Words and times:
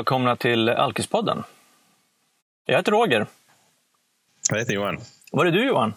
välkomna 0.00 0.36
till 0.36 0.68
Alkispodden. 0.68 1.42
Jag 2.66 2.76
heter 2.76 2.92
Roger. 2.92 3.26
Jag 4.50 4.58
heter 4.58 4.72
Johan. 4.72 4.98
Var 5.32 5.46
är 5.46 5.50
du 5.50 5.66
Johan? 5.66 5.94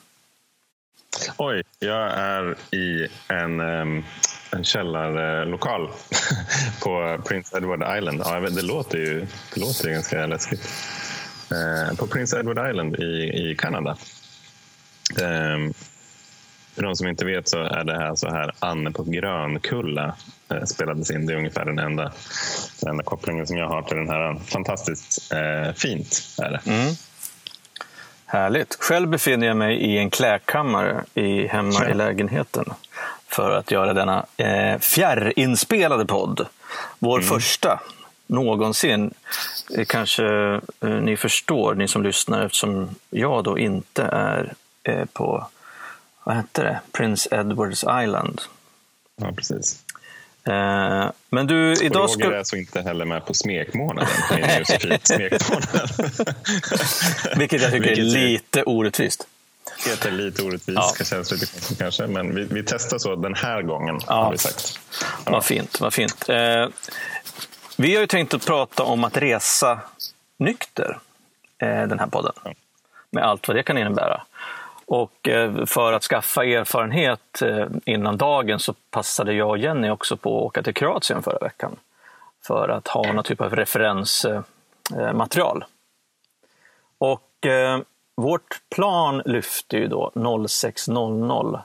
Oj, 1.38 1.64
jag 1.79 2.11
är 2.11 2.55
i 2.75 3.07
en, 3.28 3.60
en 3.60 4.64
källarlokal 4.64 5.89
på 6.84 7.21
Prince 7.25 7.57
Edward 7.57 7.97
Island. 7.97 8.21
Ja, 8.25 8.39
det, 8.39 8.61
låter 8.61 8.97
ju, 8.97 9.28
det 9.54 9.60
låter 9.60 9.88
ju 9.88 9.93
ganska 9.93 10.25
läskigt. 10.25 10.70
Uh, 11.51 11.97
på 11.97 12.07
Prince 12.07 12.39
Edward 12.39 12.70
Island 12.70 12.96
i, 12.96 13.50
i 13.50 13.56
Kanada. 13.56 13.97
Um, 15.21 15.74
för 16.75 16.82
de 16.82 16.96
som 16.96 17.07
inte 17.07 17.25
vet 17.25 17.50
så 17.50 17.64
är 17.64 17.83
det 17.83 18.00
här 18.00 18.15
så 18.15 18.29
här 18.29 18.51
Anne 18.60 18.92
på 18.92 19.04
Grönkulla 19.04 20.06
eh, 20.06 20.14
spelades 20.66 21.12
in. 21.12 21.25
Det 21.25 21.34
är 21.34 21.38
ungefär 21.38 21.66
den 21.66 21.80
enda, 21.80 22.12
den 22.80 22.89
enda 22.89 23.04
kopplingen 23.04 23.48
som 23.48 23.57
jag 23.57 23.68
har 23.68 23.82
till 23.82 23.98
den 23.98 24.10
här. 24.10 24.39
Fantastiskt 24.46 25.32
eh, 25.32 25.74
fint 25.74 26.21
är 26.42 26.52
det. 26.52 26.71
Mm. 26.71 26.94
Härligt. 28.25 28.78
Själv 28.80 29.10
befinner 29.10 29.47
jag 29.47 29.58
mig 29.58 29.78
i 29.78 29.97
en 29.97 30.10
klädkammare 30.10 31.04
i, 31.14 31.47
hemma 31.47 31.74
ja. 31.74 31.89
i 31.89 31.94
lägenheten 31.94 32.66
för 33.28 33.52
att 33.52 33.72
göra 33.72 33.94
denna 33.94 34.25
eh, 34.38 34.80
fjärrinspelade 34.80 36.06
podd. 36.06 36.47
Vår 37.00 37.17
mm. 37.17 37.30
första 37.30 37.80
någonsin. 38.28 39.14
Eh, 39.78 39.86
kanske 39.86 40.25
eh, 40.81 40.89
ni 40.89 41.17
förstår, 41.17 41.75
ni 41.75 41.88
som 41.88 42.03
lyssnar, 42.03 42.45
eftersom 42.45 42.95
jag 43.09 43.44
då 43.44 43.58
inte 43.58 44.03
är 44.03 44.53
eh, 44.83 45.05
på 45.05 45.47
vad 46.23 46.36
hette 46.36 46.64
det? 46.64 46.80
Prince 46.92 47.36
Edwards 47.36 47.83
Island. 48.03 48.42
Ja, 49.16 49.31
precis. 49.36 49.83
Eh, 50.47 51.11
men 51.30 51.47
du, 51.47 51.73
idag. 51.81 52.09
Roger 52.09 52.31
är 52.31 52.38
alltså 52.38 52.55
inte 52.55 52.81
heller 52.81 53.05
med 53.05 53.25
på 53.25 53.33
smekmånaden. 53.33 54.09
smekmånaden. 55.03 55.88
Vilket 57.38 57.61
jag 57.61 57.72
tycker 57.72 57.89
Vilket 57.89 57.97
är 57.97 58.03
lite 58.03 58.64
orättvist. 58.64 59.27
Det 59.86 60.05
är 60.05 60.11
lite 60.11 60.44
orättvist, 60.44 60.95
ja. 60.99 61.05
känns 61.05 61.31
lite 61.31 61.45
konstigt 61.45 61.77
kanske. 61.77 62.08
Men 62.08 62.36
vi, 62.36 62.44
vi 62.44 62.64
testar 62.64 62.97
så 62.97 63.16
den 63.16 63.36
här 63.36 63.61
gången. 63.61 63.99
Ja. 64.08 64.14
Har 64.14 64.31
vi 64.31 64.38
sagt. 64.38 64.80
Ja. 65.25 65.31
Vad 65.31 65.45
fint. 65.45 65.81
Vad 65.81 65.94
fint. 65.94 66.30
Eh, 66.30 66.67
vi 67.77 67.94
har 67.94 68.02
ju 68.02 68.08
tänkt 68.08 68.33
att 68.33 68.45
prata 68.45 68.83
om 68.83 69.03
att 69.03 69.17
resa 69.17 69.80
nykter, 70.39 70.99
eh, 71.58 71.67
den 71.67 71.99
här 71.99 72.08
podden. 72.08 72.33
Ja. 72.44 72.53
Med 73.09 73.23
allt 73.23 73.47
vad 73.47 73.58
det 73.58 73.64
kan 73.64 73.77
innebära. 73.77 74.23
Och 74.86 75.30
eh, 75.30 75.66
för 75.66 75.94
att 75.94 76.03
skaffa 76.03 76.45
erfarenhet 76.45 77.42
eh, 77.42 77.67
innan 77.86 78.17
dagen 78.17 78.59
så 78.59 78.73
passade 78.73 79.34
jag 79.34 79.50
och 79.50 79.58
Jenny 79.58 79.89
också 79.89 80.17
på 80.17 80.38
att 80.38 80.44
åka 80.44 80.64
till 80.64 80.73
Kroatien 80.73 81.23
förra 81.23 81.39
veckan. 81.39 81.76
För 82.48 82.70
att 82.70 82.88
ha 82.88 83.14
någon 83.14 83.23
typ 83.23 83.42
av 83.42 83.56
referensmaterial. 83.56 85.66
Och 86.98 87.45
eh, 87.45 87.80
vårt 88.16 88.61
plan 88.76 89.22
lyfte 89.26 89.78
ju 89.78 89.88
då 89.88 90.11
06.00 90.16 91.61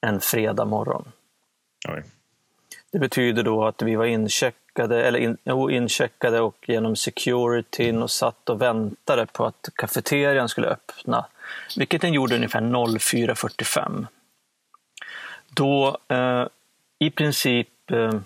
en 0.00 0.20
fredag 0.20 0.64
morgon. 0.64 1.12
Oj. 1.88 2.02
Det 2.92 2.98
betyder 2.98 3.42
då 3.42 3.64
att 3.64 3.82
vi 3.82 3.96
var 3.96 4.04
incheckade, 4.04 5.06
eller 5.06 5.18
in, 5.18 5.36
jo, 5.44 5.70
incheckade 5.70 6.40
och 6.40 6.64
genom 6.68 6.96
securityn 6.96 8.02
och 8.02 8.10
satt 8.10 8.48
och 8.48 8.62
väntade 8.62 9.26
på 9.26 9.44
att 9.44 9.68
kafeterian 9.74 10.48
skulle 10.48 10.68
öppna 10.68 11.26
vilket 11.76 12.00
den 12.00 12.12
gjorde 12.12 12.36
ungefär 12.36 12.60
04.45. 12.60 14.06
Då 15.48 15.98
eh, 16.08 16.46
i 16.98 17.10
princip 17.10 17.90
eh, 17.90 18.20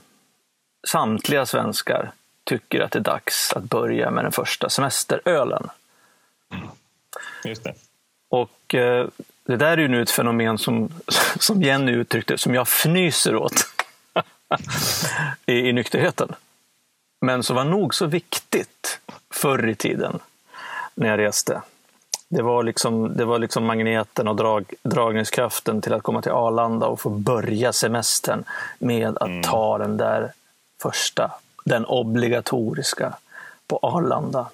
samtliga 0.88 1.46
svenskar 1.46 2.12
tycker 2.44 2.80
att 2.80 2.90
det 2.90 2.98
är 2.98 3.00
dags 3.00 3.52
att 3.52 3.64
börja 3.64 4.10
med 4.10 4.24
den 4.24 4.32
första 4.32 4.68
semesterölen. 4.68 5.68
Just 7.44 7.64
det. 7.64 7.74
Och 8.28 8.74
eh, 8.74 9.08
det 9.44 9.56
där 9.56 9.72
är 9.72 9.78
ju 9.78 9.88
nu 9.88 10.02
ett 10.02 10.10
fenomen 10.10 10.58
som, 10.58 10.92
som 11.38 11.62
Jenny 11.62 11.92
uttryckte, 11.92 12.38
som 12.38 12.54
jag 12.54 12.62
fnyser 12.62 13.36
åt 13.36 13.52
i, 15.46 15.52
i 15.52 15.72
nykterheten. 15.72 16.34
Men 17.20 17.42
som 17.42 17.56
var 17.56 17.64
nog 17.64 17.94
så 17.94 18.06
viktigt 18.06 19.00
förr 19.30 19.68
i 19.68 19.74
tiden 19.74 20.18
när 20.94 21.08
jag 21.08 21.18
reste. 21.18 21.62
Det 22.34 22.42
var 22.42 22.62
liksom, 22.62 23.16
det 23.16 23.24
var 23.24 23.38
liksom 23.38 23.64
magneten 23.64 24.28
och 24.28 24.36
drag, 24.36 24.72
dragningskraften 24.82 25.80
till 25.80 25.94
att 25.94 26.02
komma 26.02 26.22
till 26.22 26.32
Arlanda 26.32 26.86
och 26.86 27.00
få 27.00 27.10
börja 27.10 27.72
semestern 27.72 28.44
med 28.78 29.16
att 29.16 29.28
mm. 29.28 29.42
ta 29.42 29.78
den 29.78 29.96
där 29.96 30.32
första, 30.82 31.30
den 31.64 31.84
obligatoriska 31.84 33.14
på 33.66 33.78
Arlanda. 33.82 34.50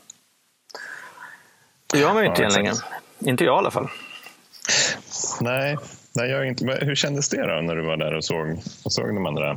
Det 1.86 1.98
gör 1.98 2.14
man 2.14 2.22
ju 2.22 2.28
inte 2.28 2.42
ja, 2.42 2.48
länge. 2.48 2.72
Inte 3.18 3.44
jag 3.44 3.56
i 3.56 3.58
alla 3.58 3.70
fall. 3.70 3.88
Nej, 5.40 5.78
nej 6.12 6.30
jag 6.30 6.48
inte. 6.48 6.78
hur 6.80 6.94
kändes 6.94 7.28
det 7.28 7.46
då 7.46 7.60
när 7.62 7.76
du 7.76 7.82
var 7.82 7.96
där 7.96 8.14
och 8.14 8.24
såg, 8.24 8.60
och 8.84 8.92
såg 8.92 9.14
de 9.14 9.26
andra? 9.26 9.56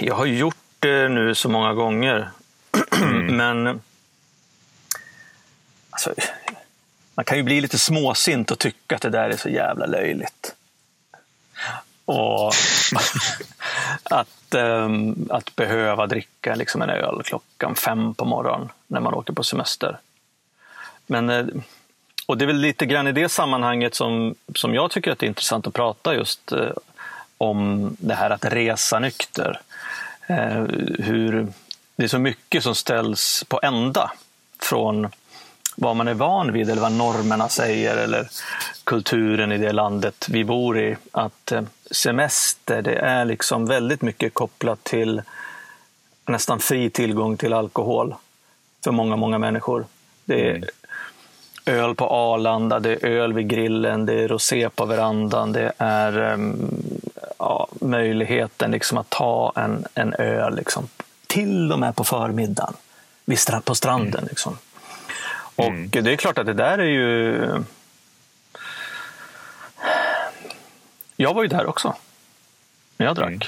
Jag 0.00 0.14
har 0.14 0.26
gjort 0.26 0.56
det 0.78 1.08
nu 1.08 1.34
så 1.34 1.48
många 1.48 1.74
gånger. 1.74 2.30
Mm. 3.02 3.36
Men 3.36 3.80
alltså, 5.90 6.14
man 7.14 7.24
kan 7.24 7.36
ju 7.36 7.42
bli 7.42 7.60
lite 7.60 7.78
småsint 7.78 8.50
och 8.50 8.58
tycka 8.58 8.96
att 8.96 9.02
det 9.02 9.10
där 9.10 9.30
är 9.30 9.36
så 9.36 9.48
jävla 9.48 9.86
löjligt. 9.86 10.54
Och 12.04 12.52
att, 14.02 14.54
um, 14.54 15.28
att 15.30 15.56
behöva 15.56 16.06
dricka 16.06 16.54
liksom 16.54 16.82
en 16.82 16.90
öl 16.90 17.22
klockan 17.24 17.74
fem 17.74 18.14
på 18.14 18.24
morgonen 18.24 18.68
när 18.86 19.00
man 19.00 19.14
åker 19.14 19.32
på 19.32 19.42
semester. 19.42 19.98
Men, 21.06 21.30
eh, 21.30 21.46
och 22.26 22.38
det 22.38 22.44
är 22.44 22.46
väl 22.46 22.56
lite 22.56 22.86
grann 22.86 23.06
i 23.06 23.12
det 23.12 23.28
sammanhanget 23.28 23.94
som, 23.94 24.34
som 24.54 24.74
jag 24.74 24.90
tycker 24.90 25.12
att 25.12 25.18
det 25.18 25.26
är 25.26 25.28
intressant 25.28 25.66
att 25.66 25.74
prata 25.74 26.14
just 26.14 26.52
uh, 26.52 26.70
om 27.38 27.90
det 28.00 28.14
här 28.14 28.30
att 28.30 28.44
resa 28.44 28.98
nykter. 28.98 29.60
Uh, 30.30 30.66
hur 30.98 31.46
det 31.96 32.04
är 32.04 32.08
så 32.08 32.18
mycket 32.18 32.62
som 32.62 32.74
ställs 32.74 33.44
på 33.48 33.60
ända 33.62 34.12
från 34.58 35.08
vad 35.76 35.96
man 35.96 36.08
är 36.08 36.14
van 36.14 36.52
vid 36.52 36.70
eller 36.70 36.82
vad 36.82 36.92
normerna 36.92 37.48
säger 37.48 37.96
eller 37.96 38.28
kulturen 38.84 39.52
i 39.52 39.58
det 39.58 39.72
landet 39.72 40.26
vi 40.30 40.44
bor 40.44 40.78
i. 40.78 40.96
Att 41.12 41.52
eh, 41.52 41.62
semester, 41.90 42.82
det 42.82 42.94
är 42.94 43.24
liksom 43.24 43.66
väldigt 43.66 44.02
mycket 44.02 44.34
kopplat 44.34 44.84
till 44.84 45.22
nästan 46.26 46.60
fri 46.60 46.90
tillgång 46.90 47.36
till 47.36 47.52
alkohol 47.52 48.14
för 48.84 48.92
många, 48.92 49.16
många 49.16 49.38
människor. 49.38 49.86
Det 50.24 50.48
är 50.48 50.54
mm. 50.54 50.68
öl 51.66 51.94
på 51.94 52.04
Arlanda, 52.04 52.80
det 52.80 52.90
är 52.92 53.06
öl 53.06 53.32
vid 53.32 53.48
grillen, 53.48 54.06
det 54.06 54.22
är 54.22 54.28
rosé 54.28 54.68
på 54.68 54.84
verandan, 54.84 55.52
det 55.52 55.72
är 55.78 56.18
ehm, 56.18 56.70
ja, 57.38 57.68
möjligheten 57.80 58.70
liksom 58.70 58.98
att 58.98 59.10
ta 59.10 59.52
en, 59.56 59.84
en 59.94 60.14
öl 60.14 60.56
liksom, 60.56 60.88
till 61.26 61.72
och 61.72 61.78
med 61.78 61.96
på 61.96 62.04
förmiddagen 62.04 62.74
på 63.64 63.74
stranden. 63.74 64.18
Mm. 64.18 64.28
Liksom. 64.28 64.58
Och 65.56 65.66
mm. 65.66 65.90
det 65.90 66.12
är 66.12 66.16
klart 66.16 66.38
att 66.38 66.46
det 66.46 66.54
där 66.54 66.78
är 66.78 66.84
ju... 66.84 67.48
Jag 71.16 71.34
var 71.34 71.42
ju 71.42 71.48
där 71.48 71.66
också 71.66 71.94
när 72.96 73.06
jag 73.06 73.16
drack. 73.16 73.28
Mm. 73.28 73.40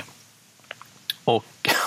Och 1.24 1.44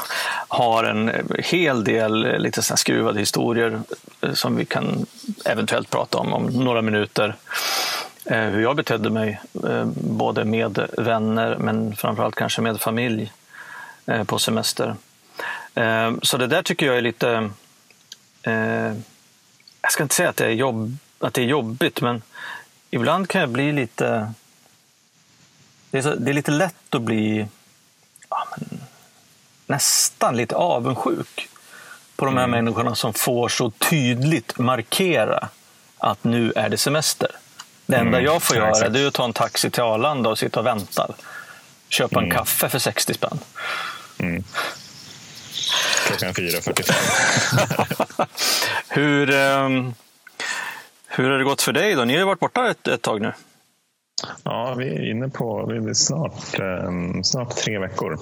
har 0.47 0.83
en 0.83 1.11
hel 1.39 1.83
del 1.83 2.41
lite 2.41 2.61
så 2.61 2.77
skruvade 2.77 3.19
historier 3.19 3.81
eh, 4.21 4.33
som 4.33 4.55
vi 4.55 4.65
kan 4.65 5.05
eventuellt 5.45 5.89
prata 5.89 6.17
om 6.17 6.33
om 6.33 6.43
några 6.45 6.81
minuter. 6.81 7.35
Eh, 8.25 8.41
hur 8.41 8.61
jag 8.61 8.75
betedde 8.75 9.09
mig, 9.09 9.41
eh, 9.67 9.85
både 9.95 10.45
med 10.45 10.87
vänner 10.97 11.57
men 11.59 11.95
framförallt 11.95 12.35
kanske 12.35 12.61
med 12.61 12.81
familj 12.81 13.31
på 14.25 14.39
semester. 14.39 14.95
Så 16.21 16.37
det 16.37 16.47
där 16.47 16.61
tycker 16.61 16.85
jag 16.85 16.97
är 16.97 17.01
lite 17.01 17.49
jag 19.81 19.91
ska 19.91 20.03
inte 20.03 20.15
säga 20.15 20.29
att 20.29 20.37
det 20.37 20.45
är, 20.45 20.51
jobb, 20.51 20.97
att 21.19 21.33
det 21.33 21.41
är 21.41 21.45
jobbigt, 21.45 22.01
men 22.01 22.21
ibland 22.91 23.29
kan 23.29 23.41
jag 23.41 23.49
bli 23.49 23.71
lite... 23.71 24.33
Det 25.91 25.97
är, 25.97 26.01
så, 26.01 26.15
det 26.15 26.31
är 26.31 26.33
lite 26.33 26.51
lätt 26.51 26.95
att 26.95 27.01
bli 27.01 27.47
ja, 28.29 28.47
men, 28.51 28.81
nästan 29.65 30.37
lite 30.37 30.55
avundsjuk 30.55 31.49
på 32.15 32.25
de 32.25 32.37
här 32.37 32.43
mm. 32.43 32.65
människorna 32.65 32.95
som 32.95 33.13
får 33.13 33.49
så 33.49 33.71
tydligt 33.71 34.57
markera 34.57 35.49
att 35.97 36.23
nu 36.23 36.53
är 36.55 36.69
det 36.69 36.77
semester. 36.77 37.31
Det 37.85 37.97
enda 37.97 38.17
mm, 38.17 38.25
jag 38.25 38.43
får 38.43 38.55
göra 38.55 38.99
är 38.99 39.07
att 39.07 39.13
ta 39.13 39.25
en 39.25 39.33
taxi 39.33 39.69
till 39.69 39.83
Arlanda 39.83 40.29
och 40.29 40.39
sitta 40.39 40.59
och 40.59 40.65
vänta. 40.65 41.07
Köpa 41.89 42.19
mm. 42.19 42.31
en 42.31 42.37
kaffe 42.37 42.69
för 42.69 42.79
60 42.79 43.13
spänn. 43.13 43.39
Mm 44.17 44.43
klockan 46.17 46.33
4.45. 46.33 48.25
hur, 48.89 49.29
ehm, 49.29 49.93
hur 51.07 51.29
har 51.29 51.37
det 51.37 51.43
gått 51.43 51.61
för 51.61 51.73
dig 51.73 51.95
då? 51.95 52.05
Ni 52.05 52.13
har 52.13 52.19
ju 52.19 52.25
varit 52.25 52.39
borta 52.39 52.71
ett, 52.71 52.87
ett 52.87 53.01
tag 53.01 53.21
nu. 53.21 53.33
Ja, 54.43 54.75
vi 54.77 54.87
är 54.87 55.11
inne 55.11 55.29
på 55.29 55.65
vi 55.65 55.89
är 55.89 55.93
snart, 55.93 56.59
ehm, 56.59 57.23
snart 57.23 57.55
tre 57.55 57.79
veckor. 57.79 58.19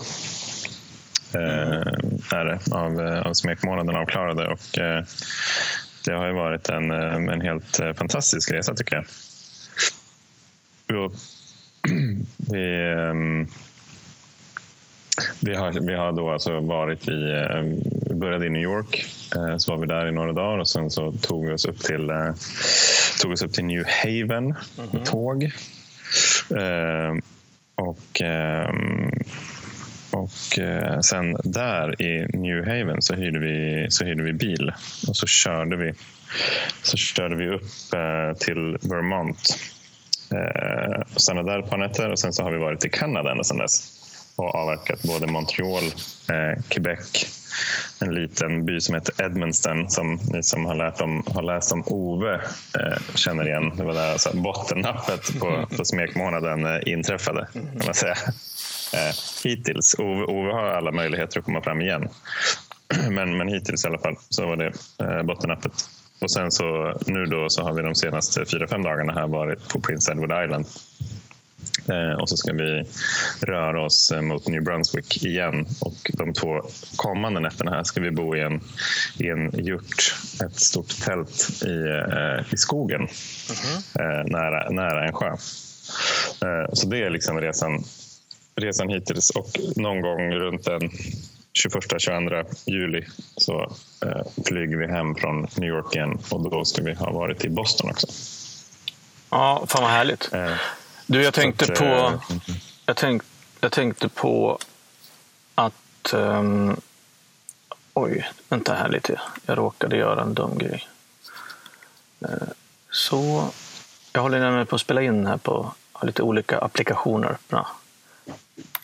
Eh, 1.34 2.38
är 2.38 2.46
det, 2.46 2.60
av, 2.76 3.02
eh, 3.02 3.28
av 3.28 3.34
smekmånaden 3.34 3.96
avklarade. 3.96 4.48
Och, 4.48 4.78
eh, 4.78 5.04
det 6.06 6.14
har 6.14 6.28
ju 6.28 6.34
varit 6.34 6.70
en, 6.70 6.92
ehm, 6.92 7.30
en 7.30 7.42
helt 7.42 7.80
fantastisk 7.98 8.52
resa 8.52 8.76
tycker 8.76 8.96
jag. 8.96 9.06
Vi, 12.38 12.96
vi 15.40 15.56
har, 15.56 15.88
vi 15.88 15.96
har 15.96 16.12
då 16.12 16.30
alltså 16.30 16.60
varit 16.60 17.08
i, 17.08 17.46
vi 18.10 18.16
började 18.16 18.46
i 18.46 18.50
New 18.50 18.62
York, 18.62 19.06
eh, 19.36 19.58
så 19.58 19.72
var 19.72 19.82
vi 19.82 19.88
där 19.88 20.08
i 20.08 20.12
några 20.12 20.34
dagar 20.34 20.58
och 20.58 20.70
sen 20.70 20.90
så 20.90 21.12
tog 21.12 21.48
vi 21.48 21.54
oss 21.54 21.66
upp 21.66 21.80
till, 21.80 22.10
eh, 22.10 22.34
tog 23.22 23.32
oss 23.32 23.42
upp 23.42 23.54
till 23.54 23.66
New 23.66 23.84
Haven 24.04 24.48
med 24.48 24.56
mm 24.78 24.90
-hmm. 24.92 25.06
tåg. 25.06 25.52
Och 27.76 28.22
och 30.12 30.60
eh, 30.60 31.00
sen 31.00 31.38
där 31.44 32.02
i 32.02 32.38
New 32.38 32.66
Haven 32.66 33.02
så 33.02 33.16
hyrde 33.16 33.40
vi, 33.40 33.88
så 33.90 34.06
hyrde 34.06 34.24
vi 34.24 34.34
bil 34.34 34.72
och 35.08 35.16
så 35.16 35.28
körde 35.28 35.76
vi, 35.76 35.94
så 36.82 36.98
körde 36.98 37.36
vi 37.36 37.50
upp 37.50 37.70
till 38.40 38.78
Vermont 38.90 39.58
Eh, 40.32 41.02
stannade 41.16 41.52
där 41.52 41.60
ett 41.60 41.70
par 41.70 41.78
nätter 41.78 42.12
och 42.12 42.20
sen 42.20 42.34
så 42.34 42.44
har 42.44 42.52
vi 42.52 42.58
varit 42.58 42.86
i 42.86 42.90
Kanada 42.90 43.32
ända 43.32 43.44
sedan 43.44 43.58
dess 43.58 43.97
och 44.38 44.56
avverkat 44.56 45.04
både 45.04 45.28
Montreal, 45.28 45.84
eh, 46.30 46.64
Quebec, 46.68 47.26
en 48.00 48.16
liten 48.16 48.66
by 48.66 48.82
som 48.82 48.96
heter 48.96 49.26
Edmundston 49.26 49.90
som 49.90 50.20
ni 50.34 50.44
som 50.44 50.66
har, 50.66 50.76
lärt 50.76 51.02
om, 51.02 51.24
har 51.28 51.42
läst 51.42 51.72
om 51.72 51.84
Ove 51.88 52.34
eh, 52.80 53.16
känner 53.16 53.48
igen. 53.48 53.72
Det 53.78 53.84
var 53.84 53.94
där 53.94 54.12
alltså 54.12 54.38
bottennappet 54.38 55.40
på, 55.40 55.66
på 55.78 55.86
smekmånaden 55.86 56.66
eh, 56.66 56.80
inträffade. 56.86 57.48
Kan 57.54 57.86
man 57.86 57.94
säga. 57.94 58.16
Eh, 58.94 59.16
hittills. 59.44 59.96
Ove, 60.00 60.24
Ove 60.24 60.52
har 60.52 60.66
alla 60.66 60.92
möjligheter 60.92 61.40
att 61.40 61.46
komma 61.46 61.62
fram 61.62 61.82
igen. 61.82 62.10
Men, 63.10 63.38
men 63.38 63.48
hittills 63.48 63.86
i 63.86 63.88
alla 63.88 64.00
fall 64.00 64.16
så 64.30 64.46
var 64.46 64.56
det 64.56 64.72
eh, 65.00 65.24
bottennappet. 65.24 65.74
Och 66.22 66.32
sen 66.32 66.52
så 66.52 66.98
nu 67.06 67.26
då 67.26 67.50
så 67.50 67.64
har 67.64 67.74
vi 67.74 67.82
de 67.82 67.96
senaste 67.96 68.46
fyra, 68.46 68.68
fem 68.68 68.84
dagarna 68.84 69.14
här 69.14 69.28
varit 69.28 69.70
på 69.70 69.80
Prince 69.80 70.12
Edward 70.12 70.44
Island. 70.46 70.66
Eh, 71.92 72.22
och 72.22 72.30
så 72.30 72.38
ska 72.38 72.54
vi 72.54 72.84
röra 73.42 73.86
oss 73.86 74.12
eh, 74.12 74.22
mot 74.22 74.48
New 74.48 74.64
Brunswick 74.64 75.24
igen. 75.24 75.68
Och 75.80 76.12
de 76.14 76.34
två 76.34 76.62
kommande 76.96 77.40
nätterna 77.40 77.72
här 77.72 77.84
ska 77.84 78.02
vi 78.02 78.12
bo 78.12 78.36
i 78.36 78.42
en, 78.42 78.62
i 79.18 79.30
en 79.30 79.60
yurt, 79.68 80.16
ett 80.46 80.60
stort 80.60 81.02
tält 81.02 81.64
i, 81.66 81.88
eh, 81.88 82.54
i 82.54 82.58
skogen 82.58 83.02
mm 83.02 83.10
-hmm. 83.10 84.32
nära, 84.32 84.70
nära 84.70 85.06
en 85.06 85.14
sjö. 85.14 85.36
Så 86.74 86.88
det 86.88 87.04
är 87.04 87.10
liksom 87.10 87.42
resan, 87.42 87.84
resan 88.56 88.90
hittills. 88.90 89.30
Och 89.30 89.50
någon 89.76 90.02
gång 90.02 90.32
runt 90.32 90.64
den 90.64 90.82
21-22 91.66 92.46
juli 92.66 93.06
så 93.38 93.72
flyger 94.48 94.78
vi 94.78 94.88
hem 94.88 95.16
från 95.16 95.48
New 95.56 95.70
York 95.70 95.96
igen 95.96 96.20
och 96.30 96.50
då 96.50 96.66
ska 96.66 96.84
vi 96.84 96.94
ha 96.94 97.12
varit 97.12 97.46
i 97.46 97.50
Boston 97.50 97.90
också. 97.90 98.08
Ja, 99.30 99.66
fan 99.68 99.82
vad 99.82 99.92
härligt. 99.92 100.30
Du, 101.08 101.24
jag 101.24 101.34
tänkte 101.34 101.66
att, 101.66 101.80
på... 101.80 102.20
Jag, 102.86 102.98
tänk, 102.98 103.22
jag 103.60 103.72
tänkte 103.72 104.10
på 104.10 104.60
att... 105.56 106.14
Um, 106.14 106.82
oj, 107.94 108.30
vänta 108.50 108.74
här 108.74 108.90
lite. 108.90 109.22
Jag 109.46 109.58
råkade 109.58 109.98
göra 109.98 110.22
en 110.22 110.34
dum 110.34 110.58
grej. 110.58 110.88
Uh, 112.22 112.30
så... 112.92 113.50
Jag 114.14 114.22
håller 114.22 114.40
nämligen 114.40 114.68
på 114.68 114.76
att 114.76 114.82
spela 114.82 115.02
in 115.02 115.26
här 115.26 115.38
på 115.38 115.74
lite 116.02 116.22
olika 116.22 116.60
applikationer 116.60 117.28
öppna. 117.28 117.68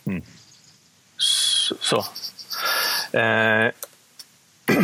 Mm. 0.06 0.24
Så, 1.18 1.76
så, 1.80 2.06
Eh, 3.14 3.72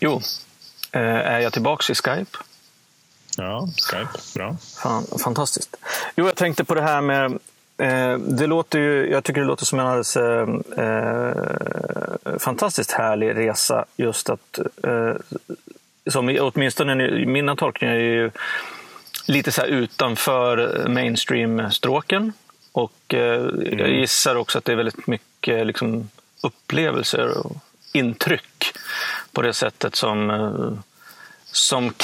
jo, 0.00 0.20
eh, 0.92 1.00
är 1.02 1.40
jag 1.40 1.52
tillbaka 1.52 1.92
i 1.92 1.94
Skype? 1.94 2.38
Ja, 3.36 3.68
Skype. 3.90 4.08
Bra. 4.34 4.56
Fan, 4.82 5.06
fantastiskt. 5.24 5.76
Jo, 6.16 6.26
jag 6.26 6.36
tänkte 6.36 6.64
på 6.64 6.74
det 6.74 6.82
här 6.82 7.00
med 7.00 7.38
eh, 7.78 8.18
det 8.18 8.46
låter 8.46 8.78
ju, 8.78 9.10
jag 9.10 9.24
tycker 9.24 9.40
det 9.40 9.46
låter 9.46 9.64
som 9.64 9.78
en 9.78 9.86
alldeles 9.86 10.16
eh, 10.16 10.48
fantastiskt 12.38 12.90
härlig 12.92 13.36
resa. 13.36 13.84
Just 13.96 14.30
att, 14.30 14.58
eh, 14.82 15.14
som 16.10 16.38
åtminstone 16.40 17.24
mina 17.26 17.56
tolkningar 17.56 17.94
är 17.94 17.98
ju 17.98 18.30
lite 19.26 19.52
så 19.52 19.64
utanför 19.64 20.84
mainstream-stråken. 20.88 22.32
Och 22.72 23.14
eh, 23.14 23.40
mm. 23.40 23.78
jag 23.78 23.90
gissar 23.90 24.36
också 24.36 24.58
att 24.58 24.64
det 24.64 24.72
är 24.72 24.76
väldigt 24.76 25.06
mycket 25.06 25.66
liksom, 25.66 26.10
upplevelser 26.42 27.38
och 27.38 27.56
intryck 27.92 28.72
på 29.32 29.42
det 29.42 29.52
sättet 29.52 29.96
som, 29.96 30.30
eh, 30.30 30.72
som 31.44 31.94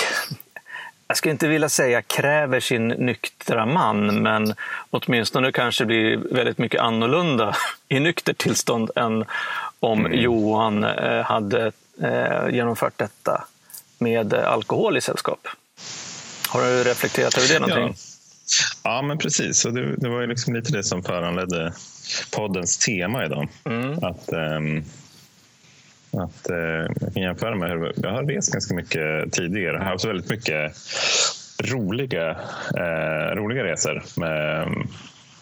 jag 1.10 1.16
ska 1.16 1.30
inte 1.30 1.48
vilja 1.48 1.68
säga 1.68 2.02
kräver 2.02 2.60
sin 2.60 2.88
nyktra 2.88 3.66
man, 3.66 4.22
men 4.22 4.54
åtminstone 4.90 5.52
kanske 5.52 5.84
blir 5.84 6.16
väldigt 6.16 6.58
mycket 6.58 6.80
annorlunda 6.80 7.56
i 7.88 8.00
nyktert 8.00 8.38
tillstånd 8.38 8.90
än 8.96 9.24
om 9.80 10.06
mm. 10.06 10.18
Johan 10.18 10.84
eh, 10.84 11.22
hade 11.22 11.72
eh, 12.02 12.48
genomfört 12.50 12.98
detta 12.98 13.44
med 13.98 14.34
alkohol 14.34 14.96
i 14.96 15.00
sällskap. 15.00 15.48
Har 16.48 16.62
du 16.62 16.84
reflekterat 16.84 17.38
över 17.38 17.48
det 17.48 17.58
någonting? 17.58 17.96
Ja. 18.84 18.90
Ja, 18.90 19.02
men 19.02 19.18
precis. 19.18 19.64
Och 19.64 19.72
det, 19.72 19.96
det 19.96 20.08
var 20.08 20.20
ju 20.20 20.26
liksom 20.26 20.54
lite 20.54 20.72
det 20.72 20.84
som 20.84 21.02
föranledde 21.02 21.72
poddens 22.36 22.78
tema 22.78 23.24
idag. 23.24 23.48
Mm. 23.64 24.04
Att, 24.04 24.32
um, 24.32 24.84
att 26.12 26.50
eh, 26.50 26.56
jag 27.00 27.14
kan 27.14 27.22
jämföra 27.22 27.54
med 27.54 27.70
hur 27.70 27.92
jag 27.96 28.10
har 28.10 28.22
rest 28.22 28.52
ganska 28.52 28.74
mycket 28.74 29.32
tidigare. 29.32 29.72
Jag 29.72 29.84
har 29.84 29.90
haft 29.90 30.04
väldigt 30.04 30.30
mycket 30.30 30.72
roliga, 31.64 32.30
eh, 32.76 33.34
roliga 33.36 33.64
resor 33.64 34.02
med, 34.16 34.68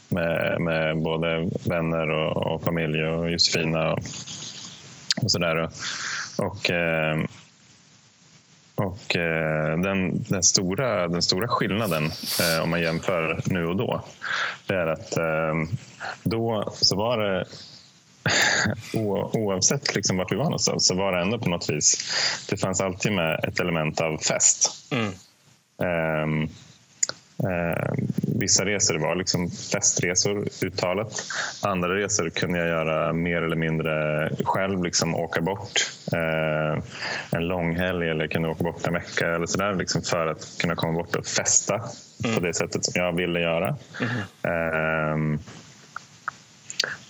med, 0.09 0.61
med 0.61 1.03
både 1.03 1.50
vänner 1.65 2.11
och, 2.11 2.55
och 2.55 2.62
familj 2.62 3.05
och 3.05 3.31
Josefina 3.31 3.93
och, 3.93 3.99
och 5.23 5.31
sådär. 5.31 5.56
Och, 5.56 5.73
och 6.47 6.71
och 8.79 9.17
eh, 9.17 9.79
den, 9.79 10.23
den, 10.29 10.42
stora, 10.42 11.09
den 11.09 11.23
stora 11.23 11.49
skillnaden 11.49 12.04
eh, 12.40 12.62
om 12.62 12.71
man 12.71 12.81
jämför 12.81 13.40
nu 13.47 13.66
och 13.66 13.76
då, 13.76 14.04
det 14.66 14.75
är 14.75 14.87
att 14.87 15.16
eh, 15.16 15.54
då 16.23 16.73
så 16.75 16.97
var 16.97 17.19
det 17.19 17.45
oavsett 19.32 19.94
liksom 19.94 20.16
vart 20.16 20.32
vi 20.32 20.37
var 20.37 20.44
någonstans 20.44 20.87
så 20.87 20.94
var 20.94 21.12
det 21.12 21.20
ändå 21.20 21.38
på 21.38 21.48
något 21.48 21.70
vis, 21.70 21.96
det 22.48 22.56
fanns 22.56 22.80
alltid 22.80 23.12
med 23.12 23.44
ett 23.44 23.60
element 23.60 24.00
av 24.00 24.18
fest. 24.18 24.70
Mm. 24.90 25.12
Um, 26.22 26.48
Eh, 27.44 27.92
vissa 28.38 28.64
resor 28.64 28.98
var 28.98 29.14
liksom 29.14 29.50
festresor 29.50 30.48
uttalat. 30.62 31.22
Andra 31.62 31.94
resor 31.96 32.30
kunde 32.30 32.58
jag 32.58 32.68
göra 32.68 33.12
mer 33.12 33.42
eller 33.42 33.56
mindre 33.56 34.30
själv, 34.44 34.84
liksom 34.84 35.14
åka 35.14 35.40
bort 35.40 35.90
eh, 36.12 36.82
en 37.30 37.48
långhelg 37.48 38.08
eller 38.08 38.26
kunde 38.26 38.48
åka 38.48 38.64
bort 38.64 38.87
en 38.87 38.92
vecka 38.92 39.34
eller 39.34 39.46
sådär 39.46 39.75
liksom 39.75 40.02
för 40.02 40.26
att 40.26 40.58
kunna 40.60 40.75
komma 40.75 40.92
bort 40.92 41.16
och 41.16 41.26
festa 41.26 41.75
mm. 42.25 42.37
på 42.37 42.40
det 42.40 42.54
sättet 42.54 42.84
som 42.84 43.02
jag 43.02 43.12
ville 43.16 43.40
göra. 43.40 43.76
Mm. 44.00 45.34
Eh, 45.34 45.40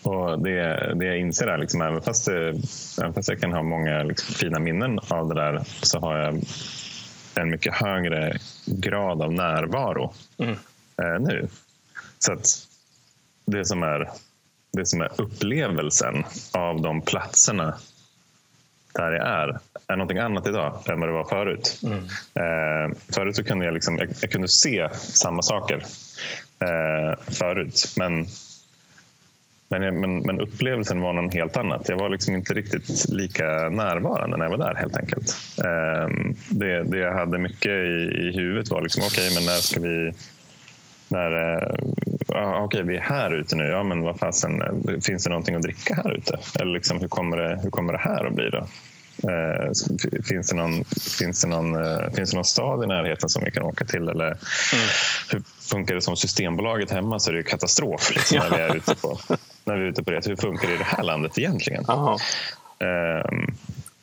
och 0.03 0.43
det, 0.43 0.93
det 0.95 1.07
jag 1.07 1.19
inser 1.19 1.47
är, 1.47 1.59
liksom, 1.59 1.83
även, 1.83 2.03
fast 2.03 2.27
det, 2.27 2.49
även 3.01 3.15
fast 3.15 3.29
jag 3.29 3.41
kan 3.41 3.53
ha 3.53 3.63
många 3.63 4.03
liksom, 4.03 4.35
fina 4.35 4.59
minnen 4.59 4.99
av 5.09 5.29
det 5.29 5.35
där 5.35 5.63
så 5.83 5.99
har 5.99 6.17
jag 6.19 6.41
en 7.35 7.51
mycket 7.51 7.75
högre 7.75 8.39
grad 8.67 9.23
av 9.23 9.33
närvaro 9.33 10.13
mm. 10.39 10.57
eh, 11.03 11.21
nu. 11.21 11.49
Så 12.19 12.33
att 12.33 12.67
det 13.47 13.65
som, 13.65 13.83
är, 13.83 14.11
det 14.73 14.87
som 14.87 15.01
är 15.01 15.21
upplevelsen 15.21 16.25
av 16.53 16.81
de 16.83 17.01
platserna 17.03 17.75
där 18.95 19.13
jag 19.13 19.27
är, 19.27 19.59
är 19.87 19.97
någonting 19.97 20.19
annat 20.19 20.47
idag 20.47 20.83
än 20.87 21.01
vad 21.01 21.09
det 21.09 21.13
var 21.13 21.25
förut. 21.25 21.81
Mm. 21.85 22.05
Eh, 22.35 22.97
förut 23.15 23.37
så 23.37 23.45
kunde 23.45 23.65
jag, 23.65 23.75
liksom, 23.75 23.99
jag, 23.99 24.09
jag 24.21 24.31
kunde 24.31 24.49
se 24.49 24.89
samma 24.93 25.43
saker 25.43 25.85
eh, 26.61 27.19
förut, 27.27 27.95
men 27.97 28.27
men, 29.69 30.01
men, 30.01 30.19
men, 30.19 30.41
upplevelsen 30.41 31.01
var 31.01 31.13
någon 31.13 31.31
helt 31.31 31.57
annat. 31.57 31.89
Jag 31.89 31.99
var 31.99 32.09
liksom 32.09 32.35
inte 32.35 32.55
riktigt 32.55 33.09
lika 33.09 33.45
närvarande 33.69 34.37
när 34.37 34.45
jag 34.45 34.51
var 34.51 34.59
där 34.59 34.75
helt 34.75 34.97
enkelt. 34.97 35.37
Ehm, 35.65 36.37
det, 36.49 36.83
det 36.83 36.99
jag 36.99 37.15
hade 37.15 37.39
mycket 37.39 37.73
i, 37.73 38.11
i 38.19 38.33
huvudet 38.35 38.71
var 38.71 38.83
liksom, 38.83 39.03
okej, 39.07 39.27
okay, 39.27 39.35
men 39.35 39.45
när 39.45 39.61
ska 39.61 39.81
vi... 39.81 40.13
När, 41.11 41.33
uh, 41.33 41.75
okej, 42.29 42.65
okay, 42.65 42.83
vi 42.83 42.97
är 42.97 43.01
här 43.01 43.35
ute 43.35 43.57
nu. 43.57 43.65
Ja, 43.65 43.83
men 43.83 44.03
vad 44.03 44.19
fasen, 44.19 44.63
finns 45.03 45.25
det 45.25 45.31
någonting 45.31 45.55
att 45.55 45.63
dricka 45.63 45.95
här 45.95 46.17
ute? 46.17 46.39
Eller 46.61 46.73
liksom, 46.73 47.01
hur, 47.01 47.09
kommer 47.09 47.37
det, 47.37 47.61
hur 47.63 47.71
kommer 47.71 47.93
det 47.93 47.99
här 47.99 48.25
att 48.25 48.35
bli 48.35 48.51
då? 48.51 48.67
Uh, 49.31 49.73
finns, 50.29 50.49
det 50.49 50.57
någon, 50.57 50.85
finns, 51.19 51.43
det 51.43 51.49
någon, 51.49 51.77
uh, 51.77 52.11
finns 52.11 52.31
det 52.31 52.37
någon 52.37 52.45
stad 52.45 52.85
i 52.85 52.87
närheten 52.87 53.29
som 53.29 53.45
vi 53.45 53.51
kan 53.51 53.63
åka 53.63 53.85
till? 53.85 54.09
Eller 54.09 54.27
mm. 54.27 54.39
hur 55.31 55.43
funkar 55.71 55.95
det 55.95 56.01
som 56.01 56.17
Systembolaget 56.17 56.91
hemma 56.91 57.19
så 57.19 57.31
är 57.31 57.35
det 57.35 57.43
katastrof 57.43 58.11
liksom, 58.15 58.39
när 58.39 58.57
vi 58.57 58.63
är 58.63 58.77
ute 58.77 58.95
på 58.95 59.19
när 59.69 59.77
vi 59.77 59.85
är 59.85 59.89
ute 59.89 60.03
på 60.05 60.11
det. 60.11 60.27
Hur 60.27 60.37
funkar 60.37 60.69
det 60.69 60.75
i 60.75 60.79
det 60.79 60.85
här 60.85 61.03
landet 61.03 61.39
egentligen? 61.39 61.85
Um, 61.89 63.55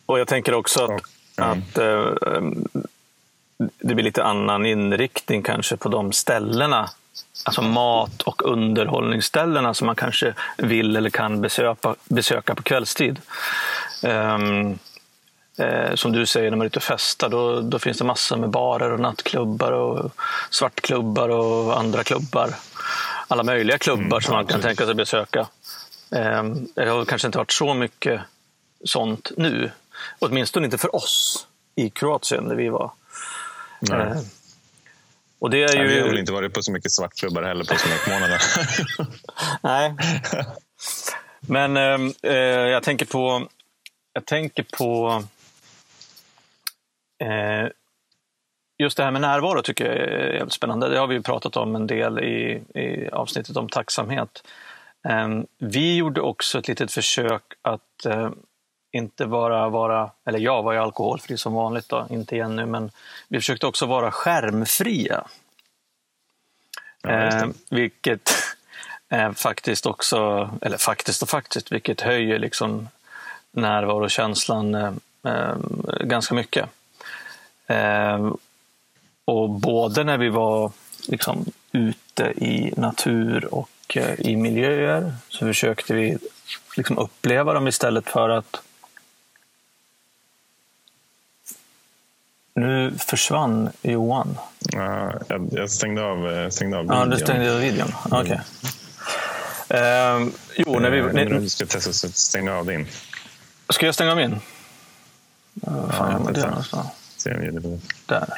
och 0.05 0.19
jag 0.19 0.27
tänker 0.27 0.53
också 0.53 0.83
att, 0.83 0.89
och, 0.89 1.01
att 1.35 1.77
uh, 1.77 2.13
det 3.57 3.95
blir 3.95 4.03
lite 4.03 4.23
annan 4.23 4.65
inriktning 4.65 5.43
kanske 5.43 5.77
på 5.77 5.89
de 5.89 6.11
ställena. 6.11 6.89
Alltså 7.45 7.61
mat 7.61 8.21
och 8.21 8.51
underhållningsställena 8.51 9.73
som 9.73 9.85
man 9.85 9.95
kanske 9.95 10.33
vill 10.57 10.95
eller 10.95 11.09
kan 11.09 11.41
besöka, 11.41 11.95
besöka 12.05 12.55
på 12.55 12.63
kvällstid. 12.63 13.19
Um, 14.03 14.79
eh, 15.57 15.95
som 15.95 16.11
du 16.11 16.25
säger, 16.25 16.49
när 16.49 16.57
man 16.57 16.65
är 16.65 16.67
ute 16.67 16.79
och 16.79 16.83
festar, 16.83 17.29
då, 17.29 17.61
då 17.61 17.79
finns 17.79 17.97
det 17.97 18.03
massor 18.03 18.37
med 18.37 18.49
barer 18.49 18.91
och 18.91 18.99
nattklubbar 18.99 19.71
och 19.71 20.11
svartklubbar 20.49 21.29
och 21.29 21.79
andra 21.79 22.03
klubbar. 22.03 22.49
Alla 23.27 23.43
möjliga 23.43 23.77
klubbar 23.77 24.03
mm, 24.03 24.21
som 24.21 24.35
man 24.35 24.45
kan 24.45 24.61
tänka 24.61 24.85
sig 24.85 24.95
besöka. 24.95 25.47
Det 26.75 26.89
har 26.89 27.05
kanske 27.05 27.27
inte 27.27 27.37
varit 27.37 27.51
så 27.51 27.73
mycket 27.73 28.21
sånt 28.83 29.31
nu. 29.37 29.71
Åtminstone 30.19 30.65
inte 30.65 30.77
för 30.77 30.95
oss 30.95 31.47
i 31.75 31.89
Kroatien 31.89 32.49
där 32.49 32.55
vi 32.55 32.69
var. 32.69 32.91
Eh, 33.91 34.17
och 35.39 35.49
det 35.49 35.63
är 35.63 35.75
ju... 35.75 35.87
vi 35.87 35.99
har 35.99 36.07
väl 36.07 36.19
inte 36.19 36.31
varit 36.31 36.53
på 36.53 36.61
så 36.61 36.71
mycket 36.71 36.91
svartklubbar 36.91 37.43
heller 37.43 37.65
på 37.65 37.75
smekmånaderna. 37.77 38.39
Nej. 39.61 39.95
Men 41.39 41.77
ehm, 41.77 42.13
eh, 42.23 42.33
jag 42.35 42.83
tänker 42.83 43.05
på, 43.05 43.47
jag 44.13 44.25
tänker 44.25 44.65
på 44.77 45.23
Eh, 47.17 47.69
just 48.77 48.97
det 48.97 49.03
här 49.03 49.11
med 49.11 49.21
närvaro 49.21 49.61
tycker 49.61 49.85
jag 49.85 50.41
är 50.41 50.49
spännande. 50.49 50.89
Det 50.89 50.99
har 50.99 51.07
vi 51.07 51.21
pratat 51.21 51.57
om 51.57 51.75
en 51.75 51.87
del 51.87 52.19
i, 52.19 52.61
i 52.79 53.09
avsnittet 53.09 53.57
om 53.57 53.69
tacksamhet. 53.69 54.47
Eh, 55.05 55.29
vi 55.57 55.95
gjorde 55.95 56.21
också 56.21 56.59
ett 56.59 56.67
litet 56.67 56.91
försök 56.91 57.43
att 57.61 58.05
eh, 58.05 58.29
inte 58.91 59.25
bara 59.27 59.69
vara, 59.69 60.11
eller 60.25 60.39
jag 60.39 60.63
var 60.63 60.73
ju 60.73 60.79
alkoholfri 60.79 61.37
som 61.37 61.53
vanligt, 61.53 61.89
då, 61.89 62.07
inte 62.09 62.35
Jenny, 62.35 62.65
men 62.65 62.91
vi 63.27 63.37
försökte 63.37 63.67
också 63.67 63.85
vara 63.85 64.11
skärmfria. 64.11 65.27
Ja, 67.01 67.09
eh, 67.09 67.47
vilket 67.69 68.31
faktiskt 69.35 69.85
också, 69.85 70.49
eller 70.61 70.77
faktiskt 70.77 71.21
och 71.21 71.29
faktiskt, 71.29 71.71
vilket 71.71 72.01
höjer 72.01 72.39
liksom 72.39 72.87
närvarokänslan 73.51 74.75
eh 74.75 75.55
ganska 76.01 76.35
mycket. 76.35 76.69
Eh, 77.67 78.31
och 79.25 79.49
både 79.49 80.03
när 80.03 80.17
vi 80.17 80.29
var 80.29 80.71
liksom, 81.07 81.45
ute 81.71 82.23
i 82.23 82.73
natur 82.77 83.53
och 83.53 83.69
eh, 83.93 84.19
i 84.19 84.35
miljöer 84.35 85.15
så 85.29 85.45
försökte 85.45 85.93
vi 85.93 86.17
liksom, 86.77 86.97
uppleva 86.97 87.53
dem 87.53 87.67
istället 87.67 88.09
för 88.09 88.29
att 88.29 88.61
Nu 92.55 92.93
försvann 92.97 93.69
Johan. 93.81 94.37
Ja, 94.59 95.13
jag, 95.51 95.69
stängde 95.69 96.03
av, 96.03 96.31
eh, 96.31 96.49
stängde 96.49 96.77
av 96.77 96.83
videon. 96.83 96.99
Ja, 96.99 97.05
du 97.05 97.17
stängde 97.17 97.53
av 97.53 97.59
videon. 97.59 97.91
Okej. 98.05 98.19
Okay. 98.21 98.37
Mm. 99.69 100.27
Eh, 100.27 100.33
jo, 100.55 100.79
när 100.79 100.89
vi... 100.89 101.01
När, 101.01 101.25
du 101.25 101.49
ska 101.49 101.65
testa 101.65 102.07
att 102.07 102.15
stänga 102.15 102.53
av 102.53 102.65
din. 102.65 102.87
Ska 103.69 103.85
jag 103.85 103.95
stänga 103.95 104.11
av 104.11 104.17
min? 104.17 104.31
Uh, 104.31 105.91
fan, 105.91 106.23
ja, 106.25 106.31
det 106.31 106.47
någonstans. 106.47 106.87
Där. 108.05 108.29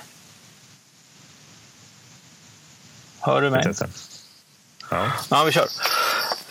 Hör 3.20 3.42
du 3.42 3.50
mig? 3.50 3.74
Ja. 4.90 5.12
ja, 5.30 5.44
vi 5.46 5.52
kör. 5.52 5.66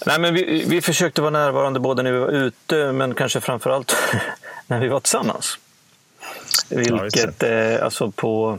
Nej, 0.06 0.20
men 0.20 0.34
vi, 0.34 0.64
vi 0.68 0.82
försökte 0.82 1.20
vara 1.20 1.30
närvarande 1.30 1.80
både 1.80 2.02
när 2.02 2.12
vi 2.12 2.18
var 2.18 2.28
ute 2.28 2.92
men 2.92 3.14
kanske 3.14 3.40
framför 3.40 3.70
allt 3.70 3.96
när 4.66 4.80
vi 4.80 4.88
var 4.88 5.00
tillsammans. 5.00 5.58
Vilket 6.68 7.42
ja, 7.42 7.48
eh, 7.48 7.84
alltså 7.84 8.10
på, 8.10 8.58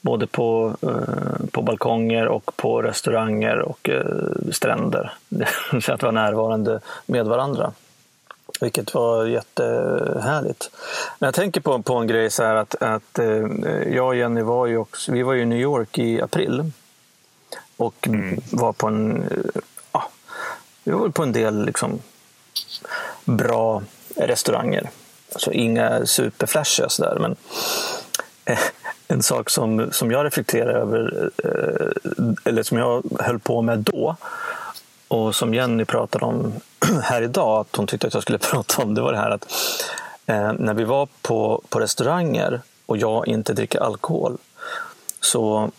både 0.00 0.26
på, 0.26 0.76
eh, 0.82 1.46
på 1.50 1.62
balkonger 1.62 2.28
och 2.28 2.56
på 2.56 2.82
restauranger 2.82 3.58
och 3.58 3.88
eh, 3.88 4.04
stränder. 4.52 5.12
Så 5.82 5.92
att 5.92 6.02
vara 6.02 6.12
närvarande 6.12 6.80
med 7.06 7.26
varandra. 7.26 7.72
Vilket 8.60 8.94
var 8.94 9.26
jättehärligt. 9.26 10.70
Men 11.18 11.26
jag 11.26 11.34
tänker 11.34 11.60
på, 11.60 11.82
på 11.82 11.94
en 11.94 12.06
grej 12.06 12.30
så 12.30 12.42
här 12.42 12.54
att, 12.54 12.82
att 12.82 13.18
jag 13.86 14.06
och 14.06 14.16
Jenny 14.16 14.42
var 14.42 14.66
ju 14.66 14.78
också, 14.78 15.12
vi 15.12 15.22
var 15.22 15.34
i 15.34 15.44
New 15.44 15.60
York 15.60 15.98
i 15.98 16.20
april. 16.20 16.72
Och 17.82 18.08
mm. 18.08 18.40
var 18.50 18.72
på 18.72 18.86
en, 18.86 19.24
ja, 19.92 20.08
vi 20.84 20.92
var 20.92 21.08
på 21.08 21.22
en 21.22 21.32
del 21.32 21.64
liksom 21.64 21.98
bra 23.24 23.82
restauranger. 24.16 24.90
Alltså 25.32 25.52
inga 25.52 26.06
superflashiga 26.06 26.88
sådär 26.88 27.18
men 27.20 27.36
eh, 28.44 28.58
en 29.08 29.22
sak 29.22 29.50
som, 29.50 29.92
som 29.92 30.10
jag 30.10 30.26
reflekterar 30.26 30.74
över, 30.74 31.30
eh, 31.44 32.26
eller 32.44 32.62
som 32.62 32.78
jag 32.78 33.02
höll 33.20 33.38
på 33.38 33.62
med 33.62 33.78
då 33.78 34.16
och 35.08 35.34
som 35.34 35.54
Jenny 35.54 35.84
pratade 35.84 36.24
om 36.24 36.52
här 37.02 37.22
idag, 37.22 37.60
att 37.60 37.76
hon 37.76 37.86
tyckte 37.86 38.06
att 38.06 38.14
jag 38.14 38.22
skulle 38.22 38.38
prata 38.52 38.82
om, 38.82 38.94
det 38.94 39.00
var 39.00 39.12
det 39.12 39.18
här 39.18 39.30
att 39.30 39.52
eh, 40.26 40.52
när 40.52 40.74
vi 40.74 40.84
var 40.84 41.08
på, 41.22 41.62
på 41.68 41.80
restauranger 41.80 42.60
och 42.86 42.96
jag 42.96 43.28
inte 43.28 43.54
dricker 43.54 43.80
alkohol 43.80 44.38
så, 45.20 45.70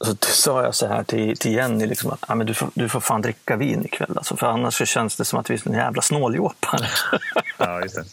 så 0.00 0.16
sa 0.20 0.62
jag 0.62 0.74
så 0.74 0.86
här 0.86 1.02
till, 1.02 1.36
till 1.36 1.52
Jenny, 1.52 1.86
liksom 1.86 2.10
att 2.10 2.24
ah, 2.30 2.34
men 2.34 2.46
du, 2.46 2.54
får, 2.54 2.68
du 2.74 2.88
får 2.88 3.00
fan 3.00 3.22
dricka 3.22 3.56
vin 3.56 3.84
ikväll. 3.84 4.12
Alltså, 4.16 4.36
för 4.36 4.46
annars 4.46 4.78
så 4.78 4.84
känns 4.84 5.16
det 5.16 5.24
som 5.24 5.38
att 5.38 5.50
vi 5.50 5.54
är 5.54 5.68
en 5.68 5.74
jävla 5.74 6.02
snåljåpar. 6.02 6.90
Ja, 7.58 7.80
just 7.80 7.94
det. 7.94 8.04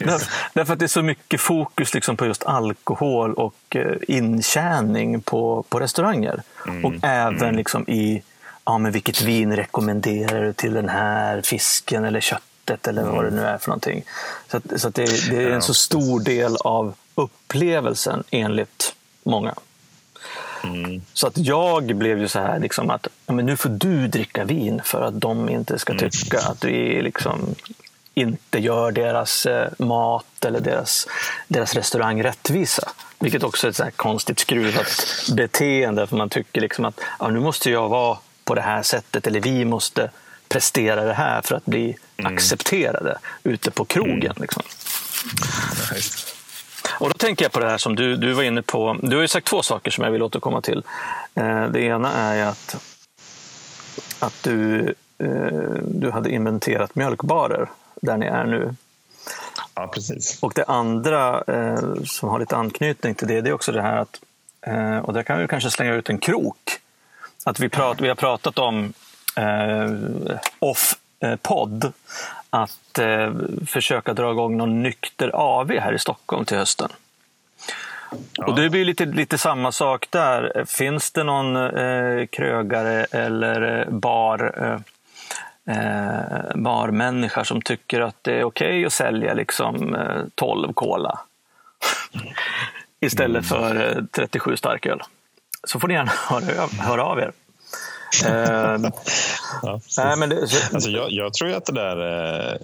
Just 0.04 0.24
det. 0.24 0.30
Därför 0.54 0.72
att 0.72 0.78
det 0.78 0.84
är 0.84 0.88
så 0.88 1.02
mycket 1.02 1.40
fokus 1.40 1.94
liksom 1.94 2.16
på 2.16 2.26
just 2.26 2.44
alkohol 2.44 3.34
och 3.34 3.76
eh, 3.76 3.96
intjäning 4.08 5.22
på, 5.22 5.64
på 5.68 5.80
restauranger. 5.80 6.42
Mm. 6.66 6.84
Och 6.84 6.94
även 7.02 7.42
mm. 7.42 7.56
liksom 7.56 7.88
i 7.88 8.22
ja, 8.64 8.78
men 8.78 8.92
vilket 8.92 9.22
vin 9.22 9.56
rekommenderar 9.56 10.44
du 10.44 10.52
till 10.52 10.74
den 10.74 10.88
här 10.88 11.42
fisken 11.42 12.04
eller 12.04 12.20
köttet 12.20 12.86
eller 12.86 13.02
vad 13.02 13.24
det 13.24 13.30
nu 13.30 13.42
är 13.42 13.58
för 13.58 13.68
någonting. 13.68 14.02
Så, 14.50 14.56
att, 14.56 14.80
så 14.80 14.88
att 14.88 14.94
det, 14.94 15.30
det, 15.30 15.44
är 15.44 15.50
en 15.50 15.62
så 15.62 15.74
stor 15.74 16.20
del 16.20 16.56
av 16.56 16.94
upplevelsen 17.14 18.24
enligt 18.30 18.94
många. 19.22 19.54
Mm. 20.64 21.02
Så 21.12 21.26
att 21.26 21.38
jag 21.38 21.96
blev 21.96 22.18
ju 22.18 22.28
så 22.28 22.38
här 22.38 22.58
liksom 22.58 22.90
att 22.90 23.06
men 23.26 23.46
nu 23.46 23.56
får 23.56 23.68
du 23.68 24.08
dricka 24.08 24.44
vin 24.44 24.80
för 24.84 25.02
att 25.02 25.20
de 25.20 25.48
inte 25.48 25.78
ska 25.78 25.92
mm. 25.92 26.10
tycka 26.10 26.38
mm. 26.38 26.52
att 26.52 26.64
vi 26.64 27.02
liksom 27.02 27.54
inte 28.14 28.58
gör 28.58 28.92
deras 28.92 29.46
eh, 29.46 29.68
mat 29.78 30.44
eller 30.44 30.60
deras, 30.60 31.08
deras 31.48 31.74
restaurang 31.74 32.22
rättvisa. 32.22 32.88
Vilket 33.18 33.42
också 33.42 33.66
är 33.66 33.70
ett 33.70 33.76
så 33.76 33.90
konstigt 33.96 34.38
skruvat 34.38 35.06
beteende. 35.32 36.06
För 36.06 36.16
man 36.16 36.28
tycker 36.28 36.60
liksom 36.60 36.84
att 36.84 37.00
ja, 37.18 37.28
nu 37.28 37.40
måste 37.40 37.70
jag 37.70 37.88
vara 37.88 38.18
på 38.44 38.54
det 38.54 38.60
här 38.60 38.82
sättet 38.82 39.26
eller 39.26 39.40
vi 39.40 39.64
måste 39.64 40.10
prestera 40.48 41.04
det 41.04 41.14
här 41.14 41.42
för 41.42 41.54
att 41.54 41.64
bli 41.64 41.96
mm. 42.16 42.34
accepterade 42.34 43.18
ute 43.44 43.70
på 43.70 43.84
krogen. 43.84 44.32
Mm. 44.36 44.42
Liksom. 44.42 44.62
Och 47.00 47.08
då 47.08 47.14
tänker 47.14 47.44
jag 47.44 47.52
på 47.52 47.60
det 47.60 47.70
här 47.70 47.78
som 47.78 47.96
du, 47.96 48.16
du 48.16 48.32
var 48.32 48.42
inne 48.42 48.62
på. 48.62 48.96
Du 49.02 49.16
har 49.16 49.22
ju 49.22 49.28
sagt 49.28 49.46
två 49.46 49.62
saker 49.62 49.90
som 49.90 50.04
jag 50.04 50.10
vill 50.10 50.22
återkomma 50.22 50.60
till. 50.60 50.82
Eh, 51.34 51.64
det 51.66 51.80
ena 51.80 52.12
är 52.12 52.46
att, 52.46 52.76
att 54.18 54.42
du, 54.42 54.86
eh, 55.18 55.26
du 55.84 56.10
hade 56.10 56.30
inventerat 56.30 56.94
mjölkbarer 56.94 57.68
där 58.02 58.16
ni 58.16 58.26
är 58.26 58.44
nu. 58.44 58.74
Ja, 59.74 59.86
precis. 59.86 60.38
Och 60.42 60.52
det 60.54 60.64
andra 60.64 61.42
eh, 61.46 61.94
som 62.04 62.28
har 62.28 62.38
lite 62.38 62.56
anknytning 62.56 63.14
till 63.14 63.28
det, 63.28 63.40
det 63.40 63.50
är 63.50 63.54
också 63.54 63.72
det 63.72 63.82
här 63.82 63.96
att, 63.96 64.20
och 65.02 65.12
där 65.12 65.22
kan 65.22 65.38
vi 65.38 65.48
kanske 65.48 65.70
slänga 65.70 65.94
ut 65.94 66.08
en 66.08 66.18
krok 66.18 66.80
att 67.44 67.60
vi, 67.60 67.68
prat, 67.68 68.00
vi 68.00 68.08
har 68.08 68.14
pratat 68.14 68.58
om 68.58 68.92
eh, 69.36 69.90
off-podd, 70.58 71.92
att 72.52 72.98
eh, 72.98 73.32
försöka 73.66 74.14
dra 74.14 74.30
igång 74.30 74.56
någon 74.56 74.82
nykter 74.82 75.30
AV 75.34 75.70
här 75.70 75.92
i 75.92 75.98
Stockholm 75.98 76.44
till 76.44 76.56
hösten. 76.56 76.88
Ja. 78.32 78.46
Och 78.46 78.56
det 78.56 78.70
blir 78.70 78.84
lite, 78.84 79.04
lite 79.04 79.38
samma 79.38 79.72
sak 79.72 80.06
där. 80.10 80.64
Finns 80.68 81.10
det 81.10 81.24
någon 81.24 81.56
eh, 81.56 82.26
krögare 82.26 83.06
eller 83.10 83.80
eh, 83.80 83.90
bar, 83.90 84.54
eh, 84.56 85.76
eh, 85.76 86.54
barmänniska 86.54 87.44
som 87.44 87.62
tycker 87.62 88.00
att 88.00 88.16
det 88.22 88.32
är 88.32 88.44
okej 88.44 88.66
okay 88.66 88.84
att 88.84 88.92
sälja 88.92 89.34
liksom, 89.34 89.94
eh, 89.94 90.22
12 90.34 90.72
cola 90.72 91.20
istället 93.00 93.50
mm. 93.50 93.62
för 93.62 94.04
37 94.12 94.56
starköl? 94.56 95.02
så 95.64 95.80
får 95.80 95.88
ni 95.88 95.94
gärna 95.94 96.12
höra, 96.28 96.68
höra 96.78 97.04
av 97.04 97.18
er. 97.18 97.32
Uh, 98.24 98.90
ja, 99.62 99.80
nej, 99.98 100.16
men 100.16 100.28
det, 100.28 100.48
så... 100.48 100.74
alltså, 100.74 100.90
jag, 100.90 101.10
jag, 101.10 101.34
tror 101.34 101.52
att 101.52 101.66
det 101.66 101.72
där... 101.72 101.96
Eh, 102.52 102.58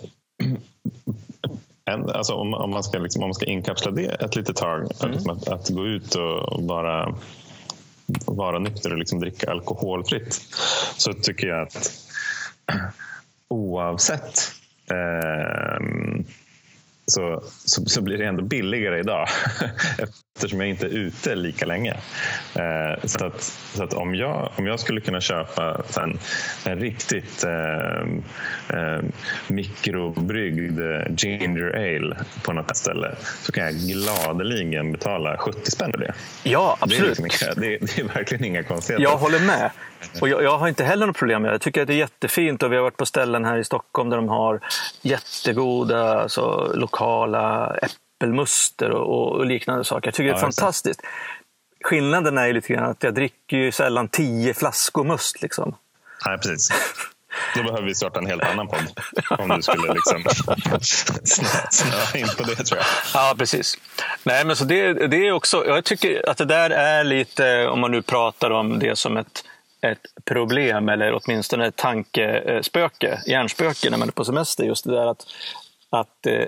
en, 1.85 2.11
alltså, 2.11 2.35
om, 2.35 2.55
om, 2.55 2.71
man 2.71 2.85
ska, 2.85 2.99
liksom, 2.99 3.23
om 3.23 3.29
man 3.29 3.35
ska 3.35 3.47
inkapsla 3.47 3.91
det 3.91 4.07
ett 4.07 4.37
litet 4.37 4.57
tag, 4.57 4.79
mm. 5.01 5.13
liksom, 5.13 5.31
att, 5.31 5.49
att, 5.49 5.69
gå 5.69 5.87
ut 5.87 6.15
och, 6.15 6.53
och 6.53 6.63
bara 6.63 7.15
vara 8.27 8.59
nykter 8.59 8.93
och 8.93 8.99
liksom 8.99 9.21
dricka 9.21 9.51
alkoholfritt, 9.51 10.41
så 10.97 11.13
tycker 11.13 11.47
jag 11.47 11.63
att 11.63 11.93
oavsett 13.49 14.53
eh, 14.91 15.87
så, 17.07 17.43
så, 17.65 17.87
så, 17.87 18.03
blir 18.03 18.19
det 18.19 18.27
ändå 18.27 18.43
billigare 18.43 19.01
idag 19.01 19.29
eftersom 20.39 20.61
jag 20.61 20.69
inte 20.69 20.87
är 20.87 20.91
ute 20.91 21.35
lika 21.35 21.67
länge. 21.67 21.93
Eh, 22.55 23.05
så 23.05 23.27
att, 23.27 23.43
så 23.75 23.85
att 23.85 23.95
om, 23.95 24.15
jag, 24.15 24.51
om 24.57 24.67
jag 24.67 24.81
skulle 24.81 25.01
kunna 25.01 25.21
köpa 25.21 25.83
en, 26.03 26.19
en 26.65 26.79
riktigt 26.79 27.45
eh, 27.45 28.79
eh, 28.79 29.01
mikrobryggd 29.49 30.81
ginger 31.17 31.77
ale 31.77 32.17
på 32.43 32.53
något 32.53 32.77
ställe 32.77 33.15
så 33.43 33.53
kan 33.53 33.65
jag 33.65 33.75
gladeligen 33.75 34.93
betala 34.93 35.39
70 35.39 35.71
spänn 35.71 35.91
för 35.91 35.99
det. 35.99 36.15
Ja, 36.43 36.77
absolut. 36.81 37.17
Det 37.17 37.21
är, 37.21 37.23
liksom, 37.23 37.49
det, 37.57 37.79
det 37.79 37.99
är 37.99 38.05
verkligen 38.05 38.45
inga 38.45 38.63
konstigheter. 38.63 39.03
Jag 39.03 39.17
håller 39.17 39.41
med. 39.41 39.71
Och 40.21 40.29
jag, 40.29 40.43
jag, 40.43 40.59
har 40.59 40.69
inte 40.69 40.85
heller 40.85 41.07
något 41.07 41.17
problem 41.17 41.43
med 41.43 41.51
det. 41.51 41.55
Jag 41.55 41.61
tycker 41.61 41.83
att 41.83 41.87
det 41.87 41.95
är 41.95 41.99
jättefint 41.99 42.63
och 42.63 42.73
vi 42.73 42.77
har 42.77 42.83
varit 42.83 42.97
på 42.97 43.07
ställen 43.07 43.45
här 43.45 43.59
i 43.59 43.65
Stockholm 43.65 44.11
där 44.11 44.17
de 44.17 44.29
har 44.29 44.61
jättegoda 45.03 46.23
alltså, 46.23 46.73
lokala 46.75 47.77
äppelmuster 48.19 48.91
och, 48.91 49.33
och, 49.33 49.47
liknande 49.47 49.85
saker. 49.85 50.07
Jag 50.07 50.15
tycker 50.15 50.29
ja, 50.29 50.35
det 50.35 50.39
är 50.39 50.41
fantastiskt. 50.41 51.01
Skillnaden 51.85 52.39
är 52.39 52.47
ju 52.47 52.53
lite 52.53 52.73
grann 52.73 52.91
att 52.91 53.03
jag 53.03 53.15
dricker 53.15 53.57
ju 53.57 53.73
sällan 53.73 54.09
tio 54.09 54.55
flaskor 54.55 55.05
must. 55.05 55.43
Liksom. 55.43 55.75
Nej, 56.27 56.39
precis. 56.39 56.69
Då 57.57 57.63
behöver 57.63 57.83
vi 57.83 57.95
starta 57.95 58.19
en 58.19 58.27
helt 58.27 58.43
annan 58.43 58.69
podd. 58.69 59.01
Om 59.39 59.49
du 59.49 59.63
skulle 59.63 59.95
liksom 59.95 60.25
snöa 61.71 62.21
in 62.21 62.27
på 62.37 62.43
det 62.43 62.55
tror 62.55 62.79
jag. 62.79 62.87
Ja, 63.15 63.35
precis. 63.39 63.79
Nej, 64.23 64.45
men 64.45 64.57
så 64.57 64.65
det, 64.65 64.93
det 64.93 65.27
är 65.27 65.33
också, 65.33 65.67
jag 65.67 65.85
tycker 65.85 66.29
att 66.29 66.37
det 66.37 66.45
där 66.45 66.71
är 66.71 67.05
lite, 67.05 67.67
om 67.67 67.81
man 67.81 67.91
nu 67.91 68.03
pratar 68.03 68.51
om 68.51 68.79
det 68.79 68.99
som 68.99 69.17
ett 69.17 69.45
ett 69.81 70.25
problem 70.25 70.89
eller 70.89 71.21
åtminstone 71.23 71.67
ett 71.67 71.77
tankespöke, 71.77 73.23
hjärnspöke 73.27 73.91
när 73.91 73.99
man 73.99 74.09
är 74.09 74.13
på 74.13 74.25
semester. 74.25 74.65
Just 74.65 74.85
det 74.85 74.91
där 74.91 75.07
att, 75.07 75.27
att, 75.91 76.27
eh, 76.27 76.45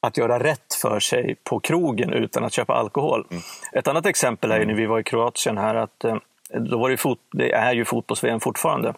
att 0.00 0.16
göra 0.16 0.38
rätt 0.38 0.74
för 0.74 1.00
sig 1.00 1.36
på 1.44 1.60
krogen 1.60 2.12
utan 2.12 2.44
att 2.44 2.52
köpa 2.52 2.74
alkohol. 2.74 3.26
Mm. 3.30 3.42
Ett 3.72 3.88
annat 3.88 4.06
exempel 4.06 4.50
är 4.50 4.66
när 4.66 4.74
vi 4.74 4.86
var 4.86 5.00
i 5.00 5.04
Kroatien 5.04 5.58
här 5.58 5.74
att 5.74 6.04
eh, 6.04 6.16
då 6.50 6.78
var 6.78 6.90
det, 6.90 6.96
fot, 6.96 7.18
det 7.32 7.52
är 7.52 7.72
ju 7.72 7.84
fotbolls-VM 7.84 8.40
fortfarande. 8.40 8.94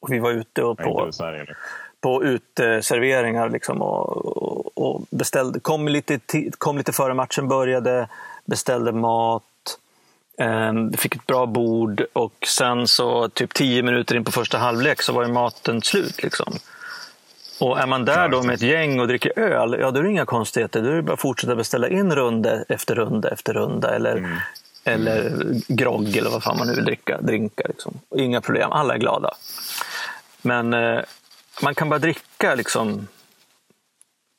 Och 0.00 0.12
vi 0.12 0.18
var 0.18 0.30
ute 0.30 0.62
och 0.62 0.78
på, 0.78 1.10
på 2.00 2.24
uteserveringar 2.24 3.50
liksom 3.50 3.82
och, 3.82 4.78
och 4.78 5.02
beställde, 5.10 5.60
kom, 5.60 5.88
lite, 5.88 6.20
kom 6.58 6.78
lite 6.78 6.92
före 6.92 7.14
matchen 7.14 7.48
började, 7.48 8.08
beställde 8.44 8.92
mat 8.92 9.42
Ehm, 10.38 10.92
fick 10.92 11.14
ett 11.14 11.26
bra 11.26 11.46
bord 11.46 12.04
och 12.12 12.46
sen 12.46 12.88
så 12.88 13.28
typ 13.28 13.54
tio 13.54 13.82
minuter 13.82 14.16
in 14.16 14.24
på 14.24 14.32
första 14.32 14.58
halvlek 14.58 15.02
så 15.02 15.12
var 15.12 15.26
ju 15.26 15.32
maten 15.32 15.82
slut. 15.82 16.22
Liksom. 16.22 16.52
Och 17.62 17.78
är 17.80 17.86
man 17.86 18.04
där 18.04 18.28
då 18.28 18.42
med 18.42 18.54
ett 18.54 18.62
gäng 18.62 19.00
och 19.00 19.08
dricker 19.08 19.38
öl, 19.38 19.76
ja 19.80 19.90
då 19.90 20.00
är 20.00 20.02
det 20.02 20.10
inga 20.10 20.26
konstigheter. 20.26 20.82
Då 20.82 20.88
är 20.88 20.94
det 20.94 21.02
bara 21.02 21.12
att 21.12 21.20
fortsätta 21.20 21.54
beställa 21.54 21.88
in 21.88 22.14
runda 22.14 22.62
efter 22.68 22.94
runda 22.94 23.28
efter 23.30 23.52
runda. 23.54 23.94
Eller, 23.94 24.16
mm. 24.16 24.38
eller 24.84 25.32
grogg 25.68 26.16
eller 26.16 26.30
vad 26.30 26.42
fan 26.42 26.58
man 26.58 26.66
nu 26.66 26.74
vill 26.74 26.84
dricka. 26.84 27.20
Drinka, 27.20 27.64
liksom. 27.68 28.00
Inga 28.16 28.40
problem, 28.40 28.72
alla 28.72 28.94
är 28.94 28.98
glada. 28.98 29.34
Men 30.42 30.74
eh, 30.74 31.00
man 31.62 31.74
kan 31.74 31.88
bara 31.88 31.98
dricka 31.98 32.54
liksom 32.54 33.08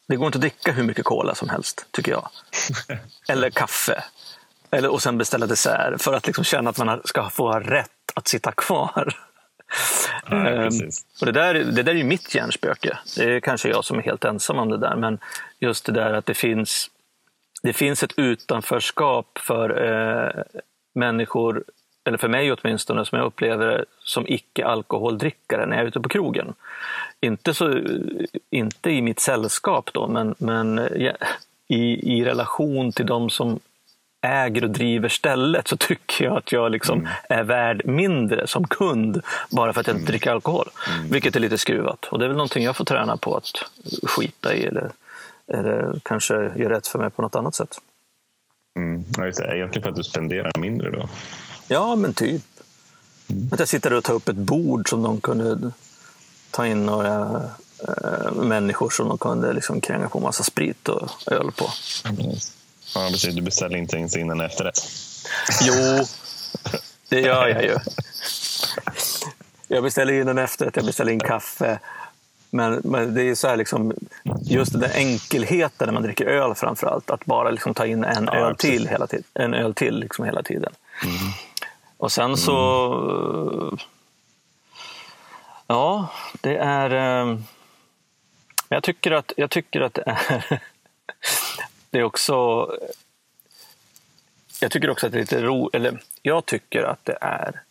det 0.08 0.15
går 0.15 0.25
inte 0.25 0.38
att 0.38 0.42
dricka 0.42 0.72
hur 0.72 0.84
mycket 0.84 1.06
cola 1.06 1.36
som 1.36 1.50
helst, 1.50 1.86
tycker 1.92 2.12
jag. 2.12 2.30
Eller 3.27 3.50
kaffe. 3.50 4.03
Eller, 4.72 4.89
och 4.92 5.01
sen 5.01 5.18
beställa 5.18 5.48
dessert 5.48 6.01
för 6.01 6.13
att 6.13 6.27
liksom 6.27 6.44
känna 6.44 6.70
att 6.70 6.77
man 6.77 7.01
ska 7.06 7.30
få 7.30 7.51
rätt 7.51 7.89
att 8.13 8.28
sitta 8.28 8.52
kvar. 8.52 9.15
Ja, 10.29 10.49
ehm, 10.49 10.89
och 11.19 11.25
det, 11.25 11.31
där, 11.31 11.53
det 11.53 11.83
där 11.83 11.91
är 11.91 11.95
ju 11.95 12.03
mitt 12.03 12.36
hjärnspöke. 12.36 12.97
Det 13.17 13.23
är 13.23 13.39
kanske 13.39 13.69
jag 13.69 13.86
som 13.86 13.97
är 13.97 14.01
helt 14.01 14.25
ensam 14.25 14.59
om 14.59 14.69
det 14.69 14.77
där. 14.77 14.95
Men 14.95 15.19
just 15.59 15.86
det 15.86 15.91
där 15.91 16.13
att 16.13 16.25
det 16.25 16.33
finns, 16.33 16.89
det 17.63 17.73
finns 17.73 18.03
ett 18.03 18.13
utanförskap 18.17 19.39
för 19.41 19.83
eh, 19.86 20.43
människor, 20.95 21.63
eller 22.05 22.17
för 22.17 22.27
mig 22.27 22.51
åtminstone, 22.51 23.05
som 23.05 23.17
jag 23.17 23.25
upplever 23.25 23.86
som 23.99 24.27
icke-alkoholdrickare 24.27 25.65
när 25.65 25.75
jag 25.75 25.83
är 25.83 25.88
ute 25.88 25.99
på 25.99 26.09
krogen. 26.09 26.53
Inte, 27.21 27.53
så, 27.53 27.79
inte 28.49 28.91
i 28.91 29.01
mitt 29.01 29.19
sällskap 29.19 29.89
då, 29.93 30.07
men, 30.07 30.36
men 30.38 30.89
ja, 30.95 31.12
i, 31.67 32.17
i 32.17 32.25
relation 32.25 32.91
till 32.91 33.05
de 33.05 33.29
som 33.29 33.59
äger 34.23 34.63
och 34.63 34.69
driver 34.69 35.09
stället 35.09 35.67
så 35.67 35.77
tycker 35.77 36.25
jag 36.25 36.38
att 36.38 36.51
jag 36.51 36.71
liksom 36.71 36.99
mm. 36.99 37.12
är 37.29 37.43
värd 37.43 37.86
mindre 37.86 38.47
som 38.47 38.67
kund 38.67 39.21
bara 39.49 39.73
för 39.73 39.81
att 39.81 39.88
jag 39.88 39.93
inte 39.93 40.01
mm. 40.01 40.12
dricker 40.12 40.31
alkohol. 40.31 40.69
Mm. 40.89 41.09
Vilket 41.09 41.36
är 41.36 41.39
lite 41.39 41.57
skruvat. 41.57 42.05
Och 42.05 42.19
det 42.19 42.25
är 42.25 42.27
väl 42.27 42.38
någonting 42.38 42.63
jag 42.63 42.75
får 42.75 42.86
träna 42.86 43.17
på 43.17 43.36
att 43.38 43.51
skita 44.03 44.53
i 44.53 44.65
eller, 44.65 44.91
eller 45.47 45.99
kanske 46.03 46.33
göra 46.33 46.73
rätt 46.73 46.88
för 46.88 46.99
mig 46.99 47.09
på 47.09 47.21
något 47.21 47.36
annat 47.36 47.55
sätt. 47.55 47.77
Mm. 48.75 49.05
Ja, 49.17 49.25
just 49.25 49.39
det. 49.39 49.57
Egentligen 49.57 49.83
för 49.83 49.89
att 49.89 49.95
du 49.95 50.03
spenderar 50.03 50.51
mindre 50.59 50.91
då? 50.91 51.09
Ja, 51.67 51.95
men 51.95 52.13
typ. 52.13 52.43
Mm. 53.29 53.49
Att 53.51 53.59
jag 53.59 53.67
sitter 53.67 53.93
och 53.93 54.03
tar 54.03 54.13
upp 54.13 54.29
ett 54.29 54.36
bord 54.36 54.89
som 54.89 55.03
de 55.03 55.21
kunde 55.21 55.71
ta 56.51 56.67
in 56.67 56.86
några 56.86 57.41
äh, 57.88 58.33
människor 58.33 58.89
som 58.89 59.07
de 59.07 59.17
kunde 59.17 59.53
liksom 59.53 59.81
kränga 59.81 60.09
på 60.09 60.19
massa 60.19 60.43
sprit 60.43 60.89
och 60.89 61.09
öl 61.31 61.51
på. 61.51 61.65
Mm. 62.09 62.36
Ja, 62.95 63.10
precis. 63.12 63.36
Du 63.36 63.41
beställer 63.41 63.77
inte 63.77 63.97
ens 63.97 64.17
in 64.17 64.29
en 64.29 64.41
efterrätt. 64.41 64.79
Jo, 65.62 66.06
det 67.10 67.21
gör 67.21 67.47
jag 67.47 67.63
ju. 67.63 67.77
Jag 69.67 69.84
beställer 69.84 70.13
in 70.13 70.27
en 70.27 70.38
efterrätt, 70.38 70.75
jag 70.75 70.86
beställer 70.86 71.12
in 71.12 71.19
kaffe. 71.19 71.79
Men, 72.49 72.82
men 72.84 73.13
det 73.13 73.23
är 73.23 73.36
så 73.36 73.47
här 73.47 73.58
liksom, 73.58 73.93
just 74.41 74.79
den 74.79 74.91
enkelheten 74.91 75.86
när 75.88 75.93
man 75.93 76.03
dricker 76.03 76.25
öl 76.25 76.56
framför 76.56 76.88
allt. 76.88 77.10
Att 77.10 77.25
bara 77.25 77.51
liksom 77.51 77.73
ta 77.73 77.86
in 77.86 78.03
en 78.03 78.29
ja, 78.32 78.36
öl 78.36 78.56
till 78.56 78.88
hela 78.88 79.08
tiden. 79.08 79.25
En 79.34 79.53
öl 79.53 79.73
till 79.73 79.99
liksom 79.99 80.25
hela 80.25 80.43
tiden. 80.43 80.73
Mm. 81.03 81.15
Och 81.97 82.12
sen 82.12 82.38
så... 82.38 82.93
Mm. 83.62 83.77
Ja, 85.67 86.10
det 86.41 86.58
är... 86.58 87.21
Eh, 87.21 87.38
jag 88.69 88.84
tycker 88.84 89.12
att, 89.12 89.32
jag 89.38 89.49
tycker 89.49 89.82
att 89.82 89.93
det 89.93 90.03
är 90.06 90.62
det 91.93 91.99
är 91.99 92.03
också... 92.03 92.67
Jag 94.62 94.71
tycker 94.71 94.89
också 94.89 95.06
att 95.06 95.12
det 95.12 95.17
är 95.17 95.21
lite 95.21 95.41
ro, 95.41 95.69
eller 95.73 96.03
jag 96.21 96.45
tycker 96.45 96.84
att 96.84 97.06
det 97.06 97.17
är 97.21 97.62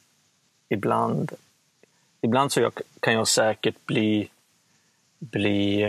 ibland... 0.68 1.32
Ibland 2.20 2.52
så 2.52 2.61
jag, 2.61 2.72
kan 3.00 3.14
jag 3.14 3.28
säkert 3.28 3.87
bli, 3.87 4.28
bli 5.18 5.82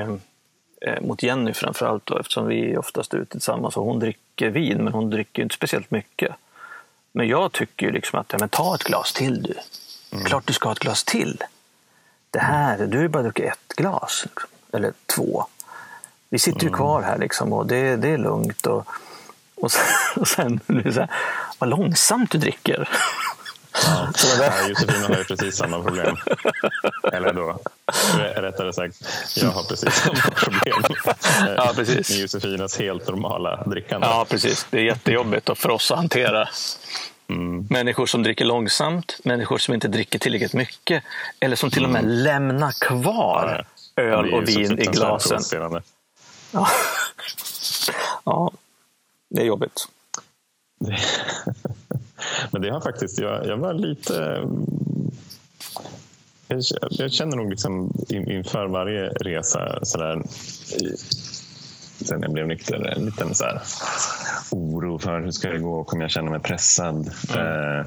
eh, 0.82 1.02
mot 1.02 1.24
Jenny 1.24 1.54
framförallt 1.54 2.06
då, 2.06 2.18
eftersom 2.18 2.48
vi 2.48 2.72
är 2.72 2.78
oftast 2.78 3.14
ute 3.14 3.32
tillsammans 3.32 3.78
och 3.78 3.86
hon 3.86 4.00
dricker 4.00 4.50
vin, 4.50 4.84
men 4.84 4.94
hon 4.94 5.10
dricker 5.10 5.44
inte 5.44 5.56
speciellt 5.56 5.92
mycket. 5.92 6.36
Men 7.12 7.28
jag 7.28 7.52
tycker 7.52 7.92
liksom 7.92 8.20
att, 8.20 8.32
ja, 8.32 8.38
men 8.40 8.50
ta 8.50 8.76
ett 8.76 8.84
glas 8.84 9.14
till 9.14 9.44
du. 9.44 9.56
Mm. 10.12 10.26
Klart 10.26 10.48
du 10.48 10.54
ska 10.54 10.70
ha 10.70 10.74
ett 10.74 10.80
glas 10.80 11.04
till. 11.04 11.44
Det 12.30 12.40
här, 12.40 12.88
du 12.88 12.98
har 12.98 13.08
bara 13.08 13.24
druckit 13.24 13.46
ett 13.46 13.76
glas. 13.76 14.26
Liksom. 14.26 14.50
Eller 14.72 14.94
två. 15.16 15.46
Vi 16.34 16.40
sitter 16.40 16.62
ju 16.62 16.68
mm. 16.68 16.78
kvar 16.78 17.02
här 17.02 17.18
liksom 17.18 17.54
och 17.54 17.68
det, 17.68 17.96
det 17.96 18.10
är 18.10 18.18
lugnt. 18.18 18.66
Och, 18.66 18.88
och 19.56 19.72
sen, 19.72 19.84
och 20.16 20.28
sen 20.28 20.60
så 20.68 21.00
här, 21.00 21.10
vad 21.60 21.70
långsamt 21.70 22.32
du 22.32 22.38
dricker. 22.38 22.90
Ja, 23.74 24.12
ja, 24.40 24.68
Josefina 24.70 25.08
har 25.08 25.18
ju 25.18 25.24
precis 25.24 25.56
samma 25.56 25.84
problem. 25.84 26.18
Eller 27.14 27.34
då, 27.34 27.60
rättare 28.18 28.74
sagt, 28.74 28.96
jag 29.36 29.50
har 29.50 29.64
precis 29.64 29.94
samma 29.94 30.30
problem 30.36 30.84
ja, 31.58 31.72
precis. 31.76 32.10
med 32.10 32.20
Josefinas 32.20 32.80
helt 32.80 33.08
normala 33.08 33.64
drickande. 33.64 34.08
Ja, 34.08 34.26
precis. 34.30 34.68
Det 34.70 34.78
är 34.78 34.84
jättejobbigt 34.84 35.50
för 35.58 35.70
oss 35.70 35.92
att 35.92 35.98
hantera. 35.98 36.50
Mm. 37.28 37.68
Människor 37.70 38.06
som 38.06 38.24
dricker 38.24 38.46
långsamt, 38.46 39.20
människor 39.24 39.58
som 39.58 39.74
inte 39.74 39.88
dricker 39.88 40.20
tillräckligt 40.20 40.54
mycket 40.54 41.04
eller 41.40 41.56
som 41.56 41.72
till 41.72 41.84
och 41.84 41.90
med 41.90 42.04
mm. 42.04 42.16
lämnar 42.16 42.72
kvar 42.72 43.66
öl 43.96 44.34
och 44.34 44.48
vin 44.48 44.80
i 44.80 44.86
glasen. 44.86 45.40
Ja. 46.54 46.68
ja, 48.24 48.52
det 49.30 49.42
är 49.42 49.46
jobbigt. 49.46 49.88
Men 52.52 52.62
det 52.62 52.70
har 52.70 52.82
faktiskt, 52.82 53.20
jag, 53.20 53.48
jag 53.48 53.58
var 53.58 53.74
lite... 53.74 54.48
Jag, 56.48 56.62
jag 56.90 57.12
känner 57.12 57.38
nog 57.38 57.50
liksom 57.50 57.94
inför 58.10 58.68
varje 58.68 59.10
resa 59.10 59.80
sådär, 59.86 60.24
sen 62.06 62.22
jag 62.22 62.34
blev 62.34 62.48
nykter, 62.48 62.88
en 62.98 63.06
liten 63.06 63.36
så 63.36 63.46
oro 64.52 65.00
för 65.00 65.22
hur 65.22 65.32
ska 65.32 65.50
det 65.50 65.60
gå? 65.60 65.84
Kommer 65.84 66.04
jag 66.04 66.12
känna 66.12 66.32
mig 66.32 66.40
pressad? 66.40 67.12
Mm. 67.30 67.80
Eh, 67.80 67.86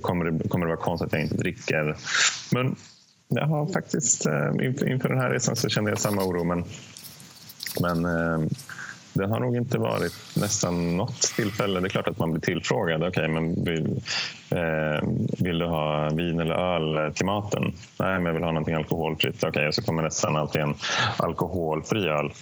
kommer, 0.00 0.24
det, 0.24 0.48
kommer 0.48 0.66
det 0.66 0.72
vara 0.72 0.84
konstigt 0.84 1.06
att 1.06 1.12
jag 1.12 1.22
inte 1.22 1.36
dricker? 1.36 1.96
Men 2.50 2.76
jag 3.28 3.46
har 3.46 3.66
faktiskt, 3.66 4.26
eh, 4.26 4.66
inför, 4.66 4.88
inför 4.88 5.08
den 5.08 5.18
här 5.18 5.30
resan 5.30 5.56
så 5.56 5.68
kände 5.68 5.90
jag 5.90 6.00
samma 6.00 6.24
oro. 6.24 6.44
Men 6.44 6.64
men 7.80 8.04
eh, 8.04 8.48
det 9.12 9.26
har 9.26 9.40
nog 9.40 9.56
inte 9.56 9.78
varit 9.78 10.14
nästan 10.36 10.96
något 10.96 11.22
tillfälle. 11.22 11.80
Det 11.80 11.86
är 11.86 11.88
klart 11.88 12.08
att 12.08 12.18
man 12.18 12.30
blir 12.30 12.40
tillfrågad. 12.40 13.02
Okej, 13.02 13.08
okay, 13.08 13.28
men 13.28 13.64
vill, 13.64 14.00
eh, 14.50 15.08
vill 15.38 15.58
du 15.58 15.66
ha 15.66 16.10
vin 16.10 16.40
eller 16.40 16.54
öl 16.54 17.14
till 17.14 17.26
maten? 17.26 17.62
Nej, 17.98 18.14
men 18.14 18.24
jag 18.26 18.32
vill 18.32 18.42
ha 18.42 18.52
någonting 18.52 18.74
alkoholfritt. 18.74 19.36
Okej, 19.36 19.48
okay, 19.48 19.66
och 19.66 19.74
så 19.74 19.82
kommer 19.82 20.02
nästan 20.02 20.36
alltid 20.36 20.62
en 20.62 20.74
alkoholfri 21.16 22.08
öl 22.08 22.32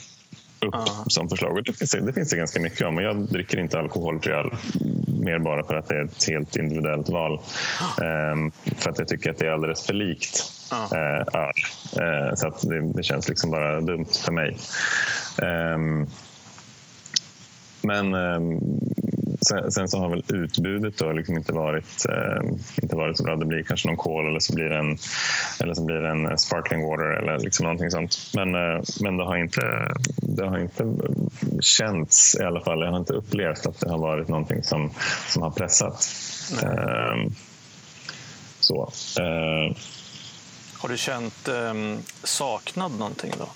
upp 0.60 0.74
uh. 0.74 1.04
som 1.06 1.28
förslag. 1.28 1.64
det 1.64 1.72
finns, 1.72 1.90
det 1.90 2.12
finns 2.12 2.30
det 2.30 2.36
ganska 2.36 2.60
mycket 2.60 2.86
om. 2.86 2.98
jag 2.98 3.16
dricker 3.16 3.60
inte 3.60 3.78
alkoholfri 3.78 4.32
öl 4.32 4.50
mer 5.28 5.38
bara 5.38 5.64
för 5.64 5.74
att 5.74 5.88
det 5.88 5.94
är 5.94 6.04
ett 6.04 6.28
helt 6.28 6.56
individuellt 6.56 7.08
val. 7.08 7.40
Um, 8.32 8.52
för 8.76 8.90
att 8.90 8.98
jag 8.98 9.08
tycker 9.08 9.30
att 9.30 9.38
det 9.38 9.46
är 9.46 9.50
alldeles 9.50 9.86
för 9.86 9.92
likt 9.92 10.52
öl. 10.92 11.52
Uh, 12.02 12.34
så 12.34 12.48
att 12.48 12.64
det, 12.94 13.02
känns 13.02 13.28
liksom 13.28 13.50
bara 13.50 13.80
dumt 13.80 14.06
för 14.24 14.32
mig. 14.32 14.56
Um, 15.42 16.06
men 17.82 18.14
um, 18.14 18.60
Sen, 19.40 19.72
sen, 19.72 19.88
så 19.88 19.98
har 19.98 20.08
väl 20.08 20.24
utbudet 20.28 20.98
då 20.98 21.12
liksom 21.12 21.36
inte, 21.36 21.52
varit, 21.52 22.06
eh, 22.08 22.50
inte 22.82 22.96
varit 22.96 23.16
så 23.16 23.24
bra. 23.24 23.36
Det 23.36 23.46
blir 23.46 23.62
kanske 23.62 23.88
någon 23.88 23.96
kol 23.96 24.28
eller 24.28 24.40
så 24.40 24.54
blir 24.54 24.64
det 24.64 24.78
en, 24.78 24.98
eller 25.60 25.74
så 25.74 25.84
blir 25.84 25.96
det 25.96 26.08
en 26.08 26.38
sparkling 26.38 26.82
water 26.82 27.04
eller 27.04 27.38
liksom 27.38 27.64
någonting 27.64 27.90
sånt. 27.90 28.16
Men, 28.34 28.54
eh, 28.54 28.82
men 29.00 29.16
det, 29.16 29.24
har 29.24 29.36
inte, 29.36 29.92
det 30.16 30.46
har 30.46 30.58
inte 30.58 30.84
känts 31.60 32.36
i 32.40 32.42
alla 32.42 32.60
fall. 32.60 32.80
Jag 32.80 32.90
har 32.90 32.98
inte 32.98 33.12
upplevt 33.12 33.66
att 33.66 33.80
det 33.80 33.90
har 33.90 33.98
varit 33.98 34.28
någonting 34.28 34.62
som, 34.62 34.90
som 35.28 35.42
har 35.42 35.50
pressat. 35.50 36.08
Eh, 36.62 37.30
så. 38.60 38.92
Eh. 39.20 39.76
Har 40.78 40.88
du 40.88 40.96
känt 40.96 41.48
ehm, 41.48 41.98
saknad 42.24 42.98
någonting 42.98 43.32
då? 43.38 43.48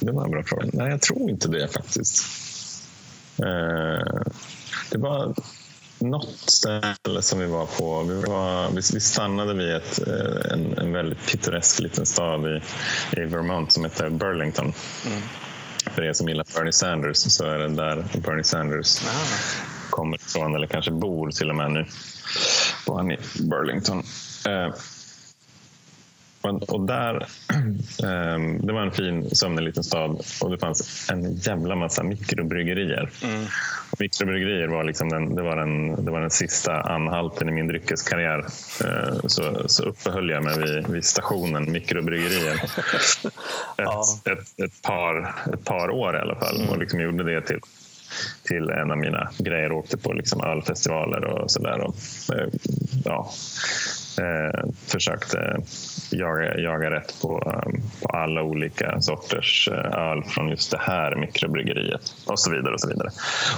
Det 0.00 0.12
var 0.12 0.24
en 0.24 0.30
bra 0.30 0.42
fråga. 0.42 0.70
Nej, 0.72 0.90
jag 0.90 1.00
tror 1.00 1.30
inte 1.30 1.48
det 1.48 1.68
faktiskt. 1.68 2.24
Eh, 3.38 4.22
det 4.90 4.98
var 4.98 5.34
något 5.98 6.50
ställe 6.50 7.22
som 7.22 7.38
vi 7.38 7.46
var 7.46 7.66
på. 7.66 8.02
Vi, 8.02 8.20
var, 8.20 8.70
vi 8.70 9.00
stannade 9.00 9.54
vid 9.54 9.74
ett, 9.74 10.08
eh, 10.08 10.52
en, 10.52 10.78
en 10.78 10.92
väldigt 10.92 11.26
pittoresk 11.26 11.80
liten 11.80 12.06
stad 12.06 12.46
i, 12.46 12.60
i 13.20 13.24
Vermont 13.24 13.72
som 13.72 13.84
heter 13.84 14.10
Burlington. 14.10 14.72
Mm. 15.06 15.20
För 15.86 16.02
er 16.02 16.12
som 16.12 16.28
gillar 16.28 16.46
Bernie 16.54 16.72
Sanders 16.72 17.16
så 17.16 17.44
är 17.44 17.58
det 17.58 17.68
där 17.68 18.04
Bernie 18.18 18.44
Sanders 18.44 19.02
ah. 19.04 19.26
kommer 19.90 20.16
ifrån, 20.16 20.54
eller 20.54 20.66
kanske 20.66 20.90
bor 20.90 21.30
till 21.30 21.50
och 21.50 21.56
med 21.56 21.72
nu. 21.72 21.86
Bor 22.86 22.96
han 22.96 23.12
i 23.12 23.18
Burlington. 23.40 24.02
Och 26.42 26.80
där, 26.80 27.14
ehm, 28.04 28.66
det 28.66 28.72
var 28.72 28.82
en 28.82 28.92
fin, 28.92 29.30
sömnig 29.30 29.62
liten 29.62 29.84
stad 29.84 30.22
och 30.40 30.50
det 30.50 30.58
fanns 30.58 31.10
en 31.10 31.34
jävla 31.34 31.74
massa 31.76 32.02
mikrobryggerier. 32.02 33.10
Mm. 33.24 33.44
Och 33.90 34.00
mikrobryggerier 34.00 34.68
var, 34.68 34.84
liksom 34.84 35.08
den, 35.08 35.34
det 35.34 35.42
var, 35.42 35.56
den, 35.56 36.04
det 36.04 36.10
var 36.10 36.20
den 36.20 36.30
sista 36.30 36.80
anhalten 36.80 37.48
i 37.48 37.52
min 37.52 37.68
dryckeskarriär. 37.68 38.38
Eh, 38.84 39.14
så, 39.26 39.68
så 39.68 39.82
uppehöll 39.82 40.30
jag 40.30 40.44
mig 40.44 40.58
vid, 40.58 40.86
vid 40.88 41.04
stationen 41.04 41.72
mikrobryggerier 41.72 42.54
ett, 42.64 43.32
ja. 43.76 44.04
ett, 44.24 44.60
ett, 44.64 44.82
par, 44.82 45.34
ett 45.52 45.64
par 45.64 45.90
år 45.90 46.16
i 46.16 46.18
alla 46.18 46.34
fall 46.34 46.56
mm. 46.56 46.68
och 46.68 46.78
liksom 46.78 47.00
gjorde 47.00 47.24
det 47.24 47.40
till 47.40 47.60
till 48.42 48.70
en 48.70 48.90
av 48.90 48.98
mina 48.98 49.30
grejer. 49.38 49.72
Åkte 49.72 49.96
på 49.96 50.12
liksom 50.12 50.40
ölfestivaler 50.40 51.24
och 51.24 51.50
sådär. 51.50 51.80
Eh, 52.34 52.48
ja, 53.04 53.30
eh, 54.18 54.70
försökte 54.86 55.56
jaga, 56.12 56.58
jaga 56.58 56.90
rätt 56.90 57.20
på, 57.22 57.42
ehm, 57.46 57.82
på 58.02 58.08
alla 58.08 58.42
olika 58.42 59.00
sorters 59.00 59.68
eh, 59.72 60.10
öl 60.10 60.24
från 60.24 60.48
just 60.48 60.70
det 60.70 60.80
här 60.80 61.16
mikrobryggeriet 61.16 62.14
och 62.26 62.38
så 62.38 62.50
vidare. 62.50 62.74
Och 62.74 62.80
så 62.80 62.88
vidare. 62.88 63.08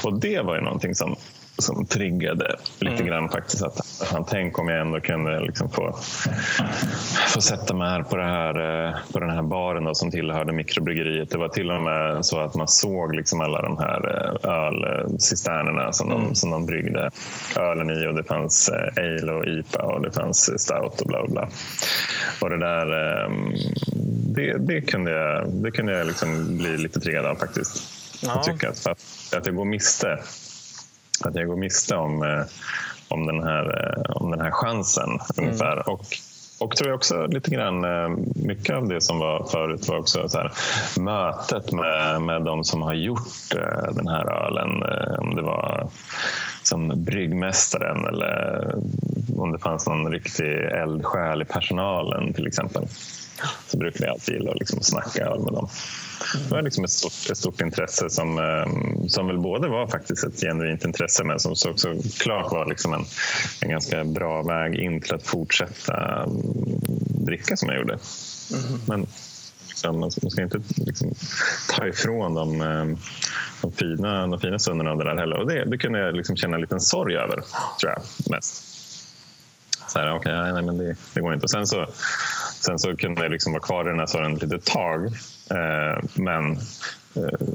Och 0.05 0.21
det 0.21 0.41
var 0.41 0.55
ju 0.55 0.61
någonting 0.61 0.95
som 0.95 1.17
som 1.59 1.87
triggade 1.87 2.57
lite 2.79 2.95
mm. 2.95 3.07
grann 3.07 3.29
faktiskt. 3.29 3.63
Att, 3.63 3.79
att 4.13 4.29
tänk 4.29 4.59
om 4.59 4.69
jag 4.69 4.81
ändå 4.81 5.01
kunde 5.01 5.41
liksom 5.41 5.71
få, 5.71 5.99
få 7.29 7.41
sätta 7.41 7.75
mig 7.75 7.91
här 7.91 8.03
på, 8.03 8.17
det 8.17 8.25
här 8.25 8.87
eh, 8.89 8.95
på 9.13 9.21
den 9.21 9.31
här 9.31 9.43
baren 9.43 9.85
då, 9.85 9.95
som 9.95 10.11
tillhörde 10.11 10.53
mikrobryggeriet. 10.53 11.31
Det 11.31 11.39
var 11.39 11.49
till 11.49 11.71
och 11.71 11.83
med 11.83 12.25
så 12.25 12.41
att 12.41 12.55
man 12.55 12.69
såg 12.69 13.15
liksom 13.15 13.41
alla 13.41 13.63
de 13.63 13.79
här 13.79 14.29
eh, 14.45 14.51
ölcisternerna 14.51 15.93
som, 15.93 16.13
mm. 16.13 16.25
de, 16.29 16.35
som 16.35 16.51
de 16.51 16.67
bryggde 16.67 17.11
ölen 17.57 17.91
i. 17.91 18.07
Och 18.07 18.15
det 18.15 18.25
fanns 18.25 18.69
eh, 18.69 19.05
ale 19.05 19.33
och 19.33 19.47
IPA 19.47 19.83
och 19.83 20.03
det 20.03 20.13
fanns 20.13 20.63
stout 20.63 21.01
och 21.01 21.07
bla 21.07 21.27
bla. 21.27 21.49
Och 22.41 22.51
det 22.51 22.59
där 22.59 22.87
ehm, 23.27 23.53
det, 24.35 24.59
det 24.59 24.81
kunde 24.81 25.11
jag, 25.11 25.49
det 25.49 25.71
kunde 25.71 25.99
jag 25.99 26.07
liksom 26.07 26.59
bli 26.59 26.77
lite 26.77 27.01
triggad 27.01 27.27
av 27.27 27.35
faktiskt. 27.35 27.83
Ja. 28.23 28.33
Jag 28.35 28.43
tycker 28.43 28.69
att, 28.69 28.87
att, 28.87 29.35
att 29.37 29.47
jag 29.47 29.57
går 29.57 29.65
miste 29.65 30.19
att 31.27 31.35
jag 31.35 31.47
går 31.47 31.57
miste 31.57 31.97
om, 31.97 32.23
eh, 32.23 32.45
om, 33.09 33.27
den, 33.27 33.43
här, 33.43 33.65
eh, 33.65 34.17
om 34.17 34.31
den 34.31 34.41
här 34.41 34.51
chansen 34.51 35.09
mm. 35.11 35.21
ungefär. 35.37 35.89
Och, 35.89 36.07
och 36.59 36.77
tror 36.77 36.89
jag 36.89 36.97
också 36.97 37.27
lite 37.27 37.51
grann, 37.51 37.85
eh, 37.85 38.09
mycket 38.35 38.77
av 38.77 38.89
det 38.89 39.01
som 39.01 39.19
var 39.19 39.45
förut 39.45 39.89
var 39.89 39.99
också 39.99 40.29
så 40.29 40.39
här, 40.39 40.53
mötet 41.01 41.73
med, 41.73 42.23
med 42.23 42.43
de 42.43 42.65
som 42.65 42.83
har 42.83 42.95
gjort 42.95 43.51
den 43.93 44.09
här 44.09 44.47
ölen. 44.47 44.83
Om 45.19 45.35
det 45.37 45.43
var 45.43 45.89
som 46.63 47.05
bryggmästaren 47.05 48.07
eller 48.07 48.75
om 49.37 49.53
det 49.53 49.59
fanns 49.59 49.87
någon 49.87 50.13
riktig 50.13 50.53
eldsjäl 50.55 51.43
i 51.43 51.45
personalen 51.45 52.33
till 52.33 52.47
exempel. 52.47 52.87
Så 53.67 53.79
brukar 53.79 54.05
jag 54.05 54.13
alltid 54.13 54.35
gilla 54.35 54.51
att 54.51 54.59
liksom 54.59 54.81
snacka 54.81 55.27
öl 55.27 55.41
med 55.41 55.53
dem. 55.53 55.69
Det 56.49 56.55
var 56.55 56.63
liksom 56.63 56.85
ett 56.85 56.91
stort, 56.91 57.31
ett 57.31 57.39
stort 57.39 57.61
intresse 57.61 58.11
som, 58.11 58.39
ehm, 58.39 59.09
som 59.09 59.27
väl 59.27 59.39
både 59.39 59.69
var 59.69 59.87
faktiskt 59.87 60.25
ett 60.25 60.41
genuint 60.41 60.85
intresse 60.85 61.25
men 61.25 61.41
som 61.41 61.53
också 61.53 61.95
klart 62.19 62.53
var 62.53 62.67
liksom 62.67 62.95
en, 62.95 63.05
en 63.61 63.71
ganska 63.71 64.05
bra 64.05 64.43
väg 64.43 64.75
in 64.75 65.01
till 65.01 65.15
att 65.15 65.27
fortsätta 65.27 66.23
mm, 66.23 66.43
dricka 67.27 67.57
som 67.57 67.69
jag 67.69 67.79
gjorde. 67.79 67.99
Mm. 68.53 68.81
Men 68.87 69.07
liksom, 69.69 70.01
man 70.01 70.11
ska 70.11 70.43
inte 70.43 70.61
liksom, 70.77 71.15
ta 71.69 71.87
ifrån 71.87 72.35
dem 72.35 72.61
ehm, 72.61 72.99
de 73.63 73.73
fina, 73.73 74.27
de 74.27 74.41
fina 74.41 74.59
stunderna 74.59 74.91
av 74.91 74.99
det 74.99 75.05
där 75.05 75.17
heller. 75.17 75.37
Och 75.37 75.47
det, 75.47 75.65
det 75.65 75.79
kunde 75.79 75.99
jag 75.99 76.17
liksom 76.17 76.37
känna 76.37 76.55
en 76.55 76.61
liten 76.61 76.81
sorg 76.81 77.17
över, 77.17 77.37
tror 77.81 77.93
jag 77.93 78.03
mest. 78.31 78.73
Så 79.89 79.99
här, 79.99 80.17
okay, 80.17 80.53
nej, 80.53 80.63
men 80.63 80.79
det, 80.79 80.97
det 81.15 81.21
går 81.21 81.35
inte. 81.35 81.45
Och 81.45 81.51
sen 81.51 81.67
så, 81.67 81.87
sen 82.61 82.79
så 82.79 82.97
kunde 82.97 83.23
jag 83.23 83.33
liksom 83.33 83.53
vara 83.53 83.63
kvar 83.63 83.85
i 83.85 83.89
den 83.89 83.99
här 83.99 84.07
sorgen 84.07 84.37
ett 84.37 84.43
litet 84.43 84.65
tag. 84.65 85.13
Eh, 85.51 86.05
men, 86.15 86.53
eh, 87.17 87.49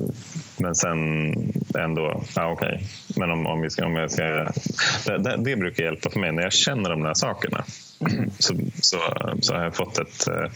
men 0.58 0.76
sen 0.76 1.34
ändå, 1.78 2.24
ja, 2.36 2.52
okej. 2.52 2.68
Okay. 2.68 2.88
Men 3.16 3.32
om, 3.32 3.46
om, 3.46 3.62
vi 3.62 3.70
ska, 3.70 3.86
om 3.86 3.96
jag 3.96 4.12
ska... 4.12 4.24
Det, 4.24 5.18
det, 5.18 5.38
det, 5.38 5.56
brukar 5.56 5.84
hjälpa 5.84 6.10
för 6.10 6.20
mig 6.20 6.32
när 6.32 6.44
jag 6.44 6.54
känner 6.54 6.90
de 6.90 7.04
där 7.04 7.14
sakerna. 7.14 7.64
Så, 8.40 8.56
så, 8.82 9.00
så 9.42 9.56
har 9.56 9.64
jag 9.64 9.76
fått 9.76 9.98
ett, 9.98 10.28
eh, 10.28 10.52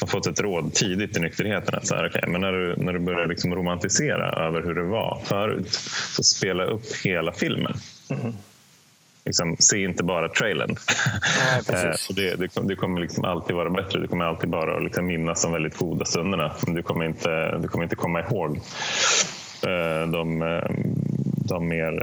har 0.00 0.06
fått 0.06 0.26
ett 0.26 0.40
råd 0.40 0.74
tidigt 0.74 1.16
i 1.16 1.20
nykterheten. 1.20 1.74
Att 1.74 1.86
så 1.86 1.94
här, 1.94 2.06
okay, 2.06 2.22
men 2.26 2.40
när, 2.40 2.52
du, 2.52 2.76
när 2.76 2.92
du 2.92 2.98
börjar 2.98 3.26
liksom 3.26 3.54
romantisera 3.54 4.46
över 4.46 4.62
hur 4.62 4.74
det 4.74 4.82
var 4.82 5.22
förut 5.24 5.72
så 6.16 6.22
spela 6.22 6.64
upp 6.64 6.96
hela 7.04 7.32
filmen. 7.32 7.74
Mm 8.10 8.34
liksom, 9.24 9.56
se 9.58 9.84
inte 9.84 10.04
bara 10.04 10.28
trailern. 10.28 10.76
Nej, 11.68 11.84
eh, 11.84 12.14
det, 12.16 12.34
det, 12.36 12.68
det, 12.68 12.76
kommer 12.76 13.00
liksom 13.00 13.24
alltid 13.24 13.56
vara 13.56 13.70
bättre. 13.70 14.00
Du 14.00 14.06
kommer 14.06 14.24
alltid 14.24 14.50
bara 14.50 14.78
liksom 14.78 15.06
minnas 15.06 15.42
de 15.42 15.52
väldigt 15.52 15.76
goda 15.76 16.04
stunderna. 16.04 16.52
Men 16.66 16.74
du 16.74 16.82
kommer 16.82 17.04
inte, 17.04 17.58
du 17.58 17.68
kommer 17.68 17.84
inte 17.84 17.96
komma 17.96 18.20
ihåg 18.20 18.56
eh, 19.62 20.10
de, 20.10 20.42
eh, 20.42 20.70
de 21.48 21.68
mer 21.68 22.02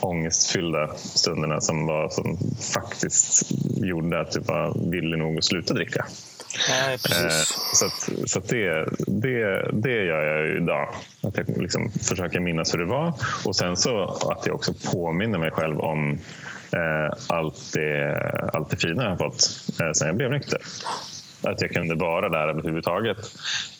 ångestfyllda 0.00 0.94
stunderna 0.96 1.60
som, 1.60 1.86
var, 1.86 2.08
som 2.08 2.38
faktiskt 2.74 3.50
gjorde 3.76 4.20
att 4.20 4.32
du 4.32 4.40
var 4.40 4.90
villig 4.90 5.18
nog 5.18 5.38
att 5.38 5.44
sluta 5.44 5.74
dricka. 5.74 6.06
Nej, 6.68 6.98
precis. 6.98 7.58
Så, 7.74 7.86
att, 7.86 8.30
så 8.30 8.38
att 8.38 8.48
det, 8.48 8.88
det, 9.06 9.70
det 9.72 10.04
gör 10.04 10.22
jag 10.22 10.46
ju 10.46 10.56
idag. 10.56 10.88
Att 11.22 11.36
jag 11.36 11.62
liksom 11.62 11.90
försöker 11.90 12.40
minnas 12.40 12.74
hur 12.74 12.78
det 12.78 12.84
var 12.84 13.12
och 13.44 13.56
sen 13.56 13.76
så 13.76 14.04
att 14.04 14.46
jag 14.46 14.54
också 14.54 14.74
påminner 14.92 15.38
mig 15.38 15.50
själv 15.50 15.80
om 15.80 16.18
eh, 16.72 17.16
allt, 17.28 17.72
det, 17.72 18.16
allt 18.52 18.70
det 18.70 18.76
fina 18.76 19.02
jag 19.02 19.10
har 19.10 19.16
fått 19.16 19.42
eh, 19.80 19.92
sen 19.92 20.06
jag 20.06 20.16
blev 20.16 20.30
nykter. 20.30 20.58
Att 21.42 21.60
jag 21.60 21.70
kunde 21.70 21.94
vara 21.94 22.28
där 22.28 22.48
överhuvudtaget 22.48 23.18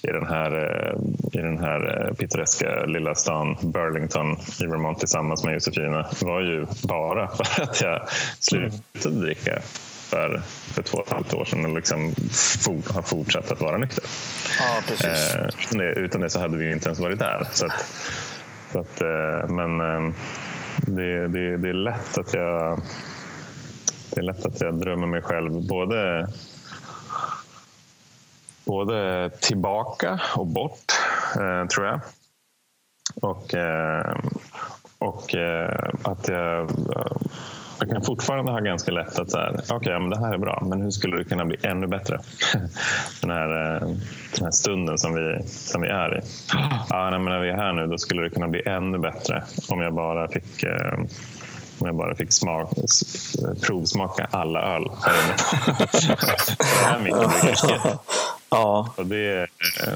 i 0.02 0.06
den 0.06 0.26
här, 0.26 0.52
eh, 0.52 1.40
i 1.40 1.42
den 1.42 1.58
här 1.58 2.06
eh, 2.06 2.14
pittoreska 2.14 2.84
lilla 2.86 3.14
stan 3.14 3.56
Burlington 3.62 4.36
i 4.60 4.66
Vermont 4.66 4.98
tillsammans 4.98 5.44
med 5.44 5.54
Josefina 5.54 6.06
var 6.22 6.40
ju 6.40 6.66
bara 6.82 7.28
för 7.28 7.62
att 7.62 7.80
jag 7.80 8.08
slutade 8.38 9.20
dricka 9.20 9.62
för, 10.10 10.42
för 10.46 10.82
två 10.82 10.98
och 10.98 11.06
ett 11.06 11.12
halvt 11.12 11.34
år 11.34 11.44
sedan 11.44 11.64
och 11.64 11.76
liksom 11.76 12.14
for, 12.64 12.94
har 12.94 13.02
fortsatt 13.02 13.50
att 13.50 13.60
vara 13.60 13.76
nykter. 13.76 14.04
Ja, 14.58 14.80
precis. 14.88 15.34
Eh, 15.74 15.80
utan 15.80 16.20
det 16.20 16.30
så 16.30 16.40
hade 16.40 16.56
vi 16.56 16.72
inte 16.72 16.86
ens 16.86 16.98
varit 16.98 17.18
där. 17.18 17.48
Så 17.52 17.66
att, 17.66 17.86
så 18.72 18.80
att, 18.80 19.00
eh, 19.00 19.48
men 19.48 19.80
eh, 19.80 20.14
det, 20.76 21.28
det, 21.28 21.56
det 21.56 21.68
är 21.68 21.72
lätt 21.72 22.18
att 22.18 22.34
jag 22.34 22.82
det 24.10 24.20
är 24.20 24.22
lätt 24.22 24.46
att 24.46 24.60
jag 24.60 24.74
drömmer 24.74 25.06
mig 25.06 25.22
själv 25.22 25.66
både 25.68 26.28
både 28.64 29.30
tillbaka 29.40 30.20
och 30.36 30.46
bort, 30.46 30.92
eh, 31.36 31.66
tror 31.66 31.86
jag. 31.86 32.00
Och, 33.22 33.54
eh, 33.54 34.16
och 34.98 35.34
eh, 35.34 35.90
att 36.02 36.28
jag, 36.28 36.70
jag 37.78 37.90
kan 37.90 38.02
fortfarande 38.02 38.52
ha 38.52 38.60
ganska 38.60 38.92
lätt 38.92 39.18
att 39.18 39.30
säga, 39.30 39.50
okej, 39.52 39.76
okay, 39.76 39.98
men 39.98 40.10
det 40.10 40.18
här 40.18 40.34
är 40.34 40.38
bra, 40.38 40.62
men 40.66 40.82
hur 40.82 40.90
skulle 40.90 41.16
det 41.16 41.24
kunna 41.24 41.44
bli 41.44 41.56
ännu 41.62 41.86
bättre? 41.86 42.20
den, 43.20 43.30
här, 43.30 43.48
den 44.34 44.44
här 44.44 44.50
stunden 44.50 44.98
som 44.98 45.14
vi, 45.14 45.42
som 45.46 45.80
vi 45.80 45.88
är 45.88 46.18
i. 46.18 46.20
Ja, 46.90 47.10
nej, 47.10 47.18
men 47.18 47.32
när 47.32 47.40
vi 47.40 47.48
är 47.48 47.56
här 47.56 47.72
nu, 47.72 47.86
då 47.86 47.98
skulle 47.98 48.22
det 48.22 48.30
kunna 48.30 48.48
bli 48.48 48.62
ännu 48.66 48.98
bättre 48.98 49.44
om 49.68 49.80
jag 49.80 49.94
bara 49.94 50.28
fick 50.28 50.64
om 51.80 51.86
jag 51.86 51.96
bara 51.96 52.14
fick 52.14 52.32
smak, 52.32 52.72
provsmaka 53.62 54.28
alla 54.30 54.60
öl 54.62 54.90
här 55.02 55.14
inne. 57.06 57.20
Ja. 58.50 58.94
Och, 58.96 59.06
det, 59.06 59.46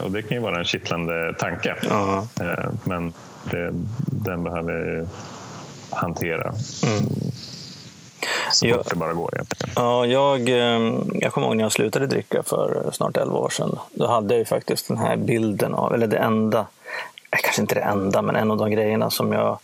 och 0.05 0.11
det 0.11 0.23
kan 0.23 0.37
ju 0.37 0.43
vara 0.43 0.59
en 0.59 0.65
kittlande 0.65 1.35
tanke. 1.39 1.77
Ja. 1.89 2.27
Eh, 2.41 2.71
men 2.85 3.13
det, 3.51 3.71
den 4.07 4.45
behöver 4.45 4.73
jag 4.73 5.09
hantera. 5.99 6.55
Mm. 6.87 7.05
Så 8.53 8.75
fort 8.75 8.91
det 8.91 8.97
bara 8.97 9.13
går. 9.13 9.35
Egentligen. 9.35 9.73
Ja, 9.77 10.07
jag, 10.07 10.49
eh, 10.49 10.95
jag 11.15 11.33
kommer 11.33 11.47
ihåg 11.47 11.57
när 11.57 11.65
jag 11.65 11.73
slutade 11.73 12.07
dricka 12.07 12.43
för 12.43 12.91
snart 12.93 13.17
11 13.17 13.39
år 13.39 13.49
sedan. 13.49 13.79
Då 13.95 14.07
hade 14.07 14.35
jag 14.35 14.39
ju 14.39 14.45
faktiskt 14.45 14.89
den 14.89 14.99
här 14.99 15.17
bilden 15.17 15.75
av, 15.75 15.95
eller 15.95 16.07
det 16.07 16.19
enda, 16.19 16.67
kanske 17.31 17.63
inte 17.63 17.75
det 17.75 17.81
enda, 17.81 18.23
men 18.23 18.37
en 18.37 18.51
av 18.51 18.57
de 18.57 18.71
grejerna 18.71 19.11
som 19.11 19.33
jag 19.33 19.59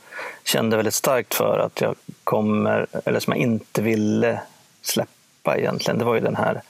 kände 0.45 0.77
väldigt 0.77 0.95
starkt 0.95 1.35
för 1.35 1.59
att 1.59 1.81
jag 1.81 1.95
kommer, 2.25 2.87
eller 3.05 3.21
som 3.21 3.33
jag 3.33 3.43
inte 3.43 3.83
ville 3.83 4.41
släppa 4.83 5.57
egentligen, 5.57 5.99
det 5.99 6.05
var 6.05 6.15
ju 6.15 6.21
den 6.21 6.37
här, 6.37 6.63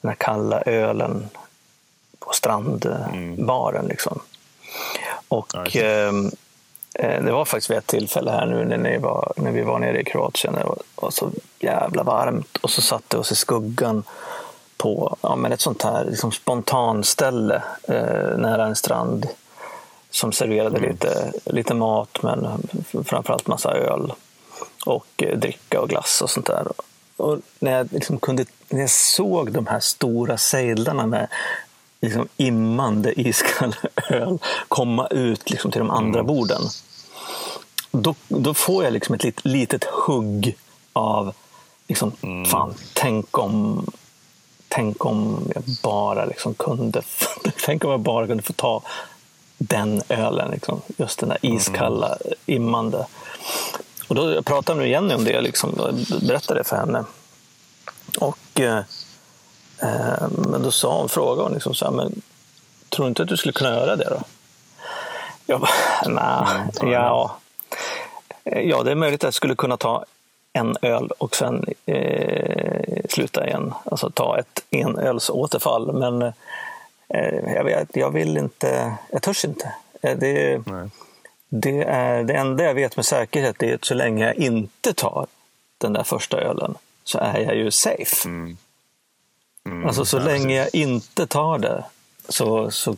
den 0.00 0.08
här 0.08 0.16
kalla 0.16 0.60
ölen 0.60 1.28
på 2.18 2.32
strandbaren. 2.32 3.76
Mm. 3.76 3.88
Liksom. 3.88 4.20
Och 5.28 5.76
ehm, 5.76 6.26
eh, 6.26 6.32
det 6.92 7.32
var 7.32 7.44
faktiskt 7.44 7.70
vid 7.70 7.78
ett 7.78 7.86
tillfälle 7.86 8.30
här 8.30 8.46
nu 8.46 8.76
när, 8.76 8.98
var, 8.98 9.32
när 9.36 9.50
vi 9.50 9.62
var 9.62 9.78
nere 9.78 10.00
i 10.00 10.04
Kroatien. 10.04 10.54
Det 10.54 10.64
var, 10.64 10.78
var 10.94 11.10
så 11.10 11.30
jävla 11.58 12.02
varmt 12.02 12.56
och 12.56 12.70
så 12.70 12.82
satte 12.82 13.16
vi 13.16 13.22
oss 13.22 13.32
i 13.32 13.36
skuggan 13.36 14.04
på 14.76 15.16
ja, 15.20 15.36
men 15.36 15.52
ett 15.52 15.60
sånt 15.60 15.82
här 15.82 16.04
liksom 16.04 16.32
spontanställe 16.32 17.62
eh, 17.88 18.38
nära 18.38 18.66
en 18.66 18.76
strand 18.76 19.26
som 20.10 20.32
serverade 20.32 20.78
mm. 20.78 20.90
lite, 20.90 21.32
lite 21.44 21.74
mat 21.74 22.18
men 22.22 22.68
framförallt 23.04 23.46
massa 23.46 23.72
öl 23.72 24.12
och 24.86 25.06
eh, 25.16 25.38
dricka 25.38 25.80
och 25.80 25.88
glass 25.88 26.22
och 26.22 26.30
sånt 26.30 26.46
där. 26.46 26.66
Och 27.16 27.38
när 27.58 27.72
jag, 27.72 27.92
liksom 27.92 28.18
kunde, 28.18 28.44
när 28.68 28.80
jag 28.80 28.90
såg 28.90 29.52
de 29.52 29.66
här 29.66 29.80
stora 29.80 30.38
sejdlarna 30.38 31.06
med 31.06 31.28
liksom 32.00 32.28
immande 32.36 33.20
iskall 33.20 33.74
öl 34.10 34.38
komma 34.68 35.06
ut 35.06 35.50
liksom 35.50 35.70
till 35.70 35.78
de 35.78 35.90
andra 35.90 36.20
mm. 36.20 36.26
borden. 36.26 36.62
Då, 37.90 38.14
då 38.28 38.54
får 38.54 38.84
jag 38.84 38.92
liksom 38.92 39.14
ett 39.14 39.24
lit, 39.24 39.40
litet 39.44 39.84
hugg 39.84 40.56
av 40.92 41.34
liksom, 41.88 42.12
mm. 42.22 42.44
fan, 42.44 42.74
tänk 42.92 43.38
om, 43.38 43.86
tänk 44.68 45.04
om 45.04 45.50
jag 45.54 45.62
bara 45.82 46.24
liksom 46.24 46.54
kunde 46.54 47.02
tänk 47.64 47.84
om 47.84 47.90
jag 47.90 48.00
bara 48.00 48.26
kunde 48.26 48.42
få 48.42 48.52
ta 48.52 48.82
den 49.58 50.02
ölen. 50.08 50.50
Liksom. 50.50 50.80
Just 50.96 51.18
den 51.18 51.28
där 51.28 51.38
iskalla, 51.42 52.16
mm. 52.16 52.34
immande. 52.46 53.06
Och 54.08 54.14
då 54.14 54.32
jag 54.32 54.44
pratade 54.44 54.80
med 54.80 54.90
Jenny 54.90 55.14
om 55.14 55.24
det, 55.24 55.40
liksom, 55.40 55.94
berättade 56.22 56.60
det 56.60 56.64
för 56.64 56.76
henne. 56.76 57.04
Och 58.18 58.60
eh, 58.60 58.82
men 60.30 60.62
då 60.62 60.70
sa 60.70 60.98
hon, 60.98 61.08
frågade 61.08 61.42
hon 61.42 61.52
liksom 61.52 61.74
så 61.74 61.84
här, 61.84 61.92
men 61.92 62.22
tror 62.88 63.04
du 63.04 63.08
inte 63.08 63.22
att 63.22 63.28
du 63.28 63.36
skulle 63.36 63.52
kunna 63.52 63.70
göra 63.70 63.96
det 63.96 64.08
då? 64.10 64.20
Jag 65.46 65.60
bara, 65.60 65.70
nej, 66.06 66.70
mm, 66.80 66.92
ja. 66.92 67.36
Ja, 68.44 68.82
det 68.82 68.90
är 68.90 68.94
möjligt 68.94 69.20
att 69.20 69.26
jag 69.26 69.34
skulle 69.34 69.54
kunna 69.54 69.76
ta 69.76 70.04
en 70.52 70.76
öl 70.82 71.10
och 71.18 71.36
sen 71.36 71.64
eh, 71.86 73.02
sluta 73.08 73.46
igen. 73.46 73.74
Alltså 73.84 74.10
ta 74.10 74.38
ett 74.38 74.64
enölsåterfall. 74.70 75.92
Men 75.92 76.32
Eh, 77.14 77.54
jag, 77.54 77.64
vet, 77.64 77.96
jag 77.96 78.10
vill 78.10 78.36
inte, 78.36 78.94
jag 79.10 79.22
törs 79.22 79.44
inte. 79.44 79.72
Eh, 80.02 80.18
det, 80.18 80.62
det, 81.48 81.82
är, 81.82 82.24
det 82.24 82.34
enda 82.34 82.64
jag 82.64 82.74
vet 82.74 82.96
med 82.96 83.06
säkerhet 83.06 83.62
är 83.62 83.74
att 83.74 83.84
så 83.84 83.94
länge 83.94 84.26
jag 84.26 84.36
inte 84.36 84.92
tar 84.92 85.26
den 85.78 85.92
där 85.92 86.02
första 86.02 86.40
ölen 86.40 86.74
så 87.04 87.18
är 87.18 87.38
jag 87.38 87.56
ju 87.56 87.70
safe. 87.70 88.28
Mm. 88.28 88.56
Mm, 89.66 89.86
alltså 89.86 90.04
så 90.04 90.18
länge 90.18 90.56
jag 90.56 90.68
inte 90.72 91.26
tar 91.26 91.58
det 91.58 91.84
så, 92.28 92.70
så, 92.70 92.96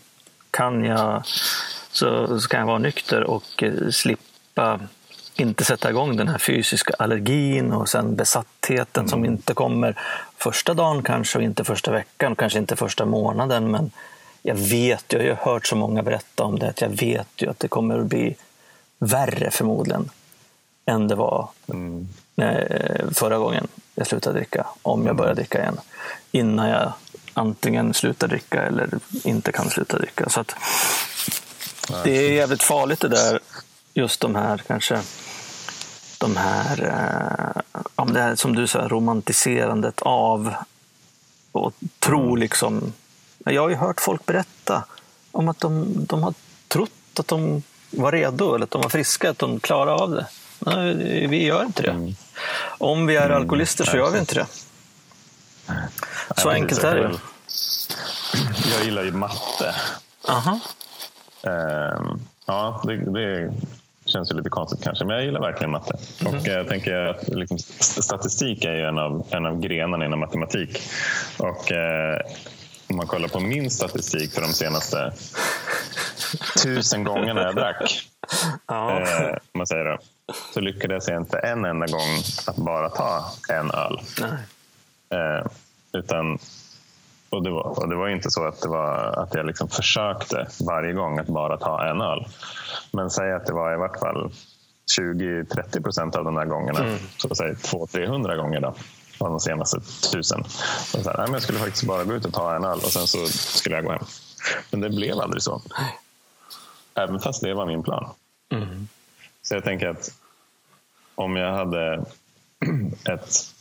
kan 0.50 0.84
jag, 0.84 1.22
så, 1.92 2.40
så 2.40 2.48
kan 2.48 2.60
jag 2.60 2.66
vara 2.66 2.78
nykter 2.78 3.24
och 3.24 3.62
eh, 3.62 3.88
slippa 3.90 4.80
inte 5.36 5.64
sätta 5.64 5.90
igång 5.90 6.16
den 6.16 6.28
här 6.28 6.38
fysiska 6.38 6.94
allergin 6.98 7.72
och 7.72 7.88
sen 7.88 8.16
besattheten 8.16 9.00
mm. 9.00 9.08
som 9.08 9.24
inte 9.24 9.54
kommer 9.54 9.98
första 10.36 10.74
dagen 10.74 11.02
kanske 11.02 11.38
och 11.38 11.44
inte 11.44 11.64
första 11.64 11.92
veckan, 11.92 12.36
kanske 12.36 12.58
inte 12.58 12.76
första 12.76 13.04
månaden. 13.04 13.70
Men 13.70 13.90
jag 14.42 14.54
vet 14.54 15.12
ju, 15.12 15.22
jag 15.22 15.36
har 15.36 15.52
hört 15.52 15.66
så 15.66 15.76
många 15.76 16.02
berätta 16.02 16.44
om 16.44 16.58
det, 16.58 16.68
att 16.68 16.80
jag 16.80 16.88
vet 16.88 17.28
ju 17.36 17.50
att 17.50 17.58
det 17.58 17.68
kommer 17.68 17.98
att 17.98 18.06
bli 18.06 18.36
värre 18.98 19.50
förmodligen 19.50 20.10
än 20.86 21.08
det 21.08 21.14
var 21.14 21.48
mm. 21.68 22.08
Förra 23.12 23.38
gången 23.38 23.68
jag 23.94 24.06
slutade 24.06 24.38
dricka, 24.38 24.66
om 24.82 25.06
jag 25.06 25.16
börjar 25.16 25.34
dricka 25.34 25.60
igen. 25.60 25.80
Innan 26.30 26.68
jag 26.68 26.92
antingen 27.34 27.94
slutar 27.94 28.28
dricka 28.28 28.62
eller 28.62 28.88
inte 29.24 29.52
kan 29.52 29.70
sluta 29.70 29.98
dricka. 29.98 30.28
Så 30.28 30.40
att, 30.40 30.54
det 32.04 32.10
är 32.10 32.32
jävligt 32.32 32.62
farligt 32.62 33.00
det 33.00 33.08
där, 33.08 33.40
just 33.94 34.20
de 34.20 34.34
här 34.34 34.58
kanske 34.66 35.00
de 36.18 36.36
här, 36.36 36.82
eh, 37.96 38.04
det 38.06 38.20
här 38.20 38.36
som 38.36 38.56
du 38.56 38.66
sa, 38.66 38.88
romantiserandet 38.88 40.02
av 40.02 40.54
och 41.52 41.74
tro 41.98 42.22
mm. 42.22 42.36
liksom. 42.36 42.92
Jag 43.44 43.62
har 43.62 43.68
ju 43.68 43.74
hört 43.76 44.00
folk 44.00 44.26
berätta 44.26 44.84
om 45.30 45.48
att 45.48 45.60
de, 45.60 45.94
de 46.06 46.22
har 46.22 46.34
trott 46.68 46.90
att 47.18 47.28
de 47.28 47.62
var 47.90 48.12
redo 48.12 48.54
eller 48.54 48.64
att 48.64 48.70
de 48.70 48.82
var 48.82 48.88
friska, 48.88 49.30
att 49.30 49.38
de 49.38 49.60
klarade 49.60 50.02
av 50.02 50.10
det. 50.10 50.26
Nej, 50.58 51.26
vi 51.26 51.44
gör 51.44 51.64
inte 51.64 51.82
det. 51.82 51.90
Mm. 51.90 52.14
Om 52.78 53.06
vi 53.06 53.16
är 53.16 53.26
mm. 53.26 53.36
alkoholister 53.36 53.84
så 53.84 53.96
gör 53.96 54.10
vi 54.10 54.18
inte 54.18 54.34
det. 54.34 54.46
Så 56.36 56.50
enkelt 56.50 56.84
är 56.84 56.94
det. 56.94 57.18
Jag 58.76 58.84
gillar 58.84 59.04
ju 59.04 59.12
matte. 59.12 59.74
Aha. 60.28 60.60
Um, 61.42 62.20
ja, 62.46 62.82
det, 62.84 62.96
det 62.96 63.52
känns 64.06 64.30
ju 64.30 64.36
lite 64.36 64.50
konstigt 64.50 64.84
kanske, 64.84 65.04
men 65.04 65.16
jag 65.16 65.24
gillar 65.24 65.40
verkligen 65.40 65.70
matte. 65.70 65.98
Mm. 66.20 66.34
Och 66.34 66.46
jag 66.46 66.68
tänker 66.68 66.94
att 66.94 67.28
liksom, 67.28 67.58
statistik 68.02 68.64
är 68.64 68.74
ju 68.74 68.86
en 68.86 68.98
av, 68.98 69.26
en 69.30 69.46
av 69.46 69.60
grenarna 69.60 70.04
inom 70.04 70.20
matematik. 70.20 70.82
Och 71.38 71.72
eh, 71.72 72.20
om 72.90 72.96
man 72.96 73.06
kollar 73.06 73.28
på 73.28 73.40
min 73.40 73.70
statistik 73.70 74.32
för 74.32 74.40
de 74.40 74.52
senaste 74.52 75.12
tusen 76.62 77.04
gångerna 77.04 77.42
jag 77.42 77.54
drack, 77.54 78.08
ja. 78.66 79.00
eh, 79.00 79.36
man 79.52 79.66
säger 79.66 79.84
då, 79.84 79.98
så 80.54 80.60
lyckades 80.60 81.08
jag 81.08 81.16
inte 81.16 81.38
en 81.38 81.64
enda 81.64 81.86
gång 81.86 82.18
att 82.46 82.56
bara 82.56 82.88
ta 82.88 83.24
en 83.48 83.70
öl. 83.70 84.00
Eh, 85.10 85.46
utan 85.92 86.38
och 87.30 87.42
det, 87.42 87.50
var, 87.50 87.80
och 87.80 87.88
det 87.88 87.96
var 87.96 88.08
inte 88.08 88.30
så 88.30 88.44
att, 88.44 88.60
det 88.60 88.68
var, 88.68 88.94
att 89.22 89.34
jag 89.34 89.46
liksom 89.46 89.68
försökte 89.68 90.46
varje 90.66 90.92
gång 90.92 91.18
att 91.18 91.26
bara 91.26 91.56
ta 91.56 91.88
en 91.90 92.00
öl. 92.00 92.26
Men 92.90 93.10
säg 93.10 93.32
att 93.32 93.46
det 93.46 93.52
var 93.52 93.74
i 93.74 93.76
vart 93.76 93.98
fall 93.98 94.32
20-30 94.98 95.82
procent 95.82 96.16
av 96.16 96.24
de 96.24 96.34
där 96.34 96.44
gångerna. 96.44 96.78
Mm. 96.78 96.98
Så 97.16 97.34
säg 97.34 97.52
200-300 97.52 98.36
gånger 98.36 98.60
då, 98.60 98.74
av 99.18 99.30
de 99.30 99.40
senaste 99.40 99.80
tusen. 100.12 100.44
Så 100.84 101.02
så 101.02 101.10
här, 101.10 101.28
jag 101.32 101.42
skulle 101.42 101.58
faktiskt 101.58 101.84
bara 101.84 102.04
gå 102.04 102.14
ut 102.14 102.24
och 102.24 102.32
ta 102.32 102.56
en 102.56 102.64
öl 102.64 102.78
och 102.78 102.92
sen 102.92 103.06
så 103.06 103.26
skulle 103.26 103.76
jag 103.76 103.84
gå 103.84 103.92
hem. 103.92 104.04
Men 104.70 104.80
det 104.80 104.90
blev 104.90 105.18
aldrig 105.18 105.42
så. 105.42 105.62
Även 106.94 107.20
fast 107.20 107.42
det 107.42 107.54
var 107.54 107.66
min 107.66 107.82
plan. 107.82 108.10
Mm. 108.52 108.88
Så 109.42 109.54
jag 109.54 109.64
tänker 109.64 109.88
att 109.88 110.18
om 111.14 111.36
jag 111.36 111.52
hade 111.52 112.04
ett, 113.04 113.54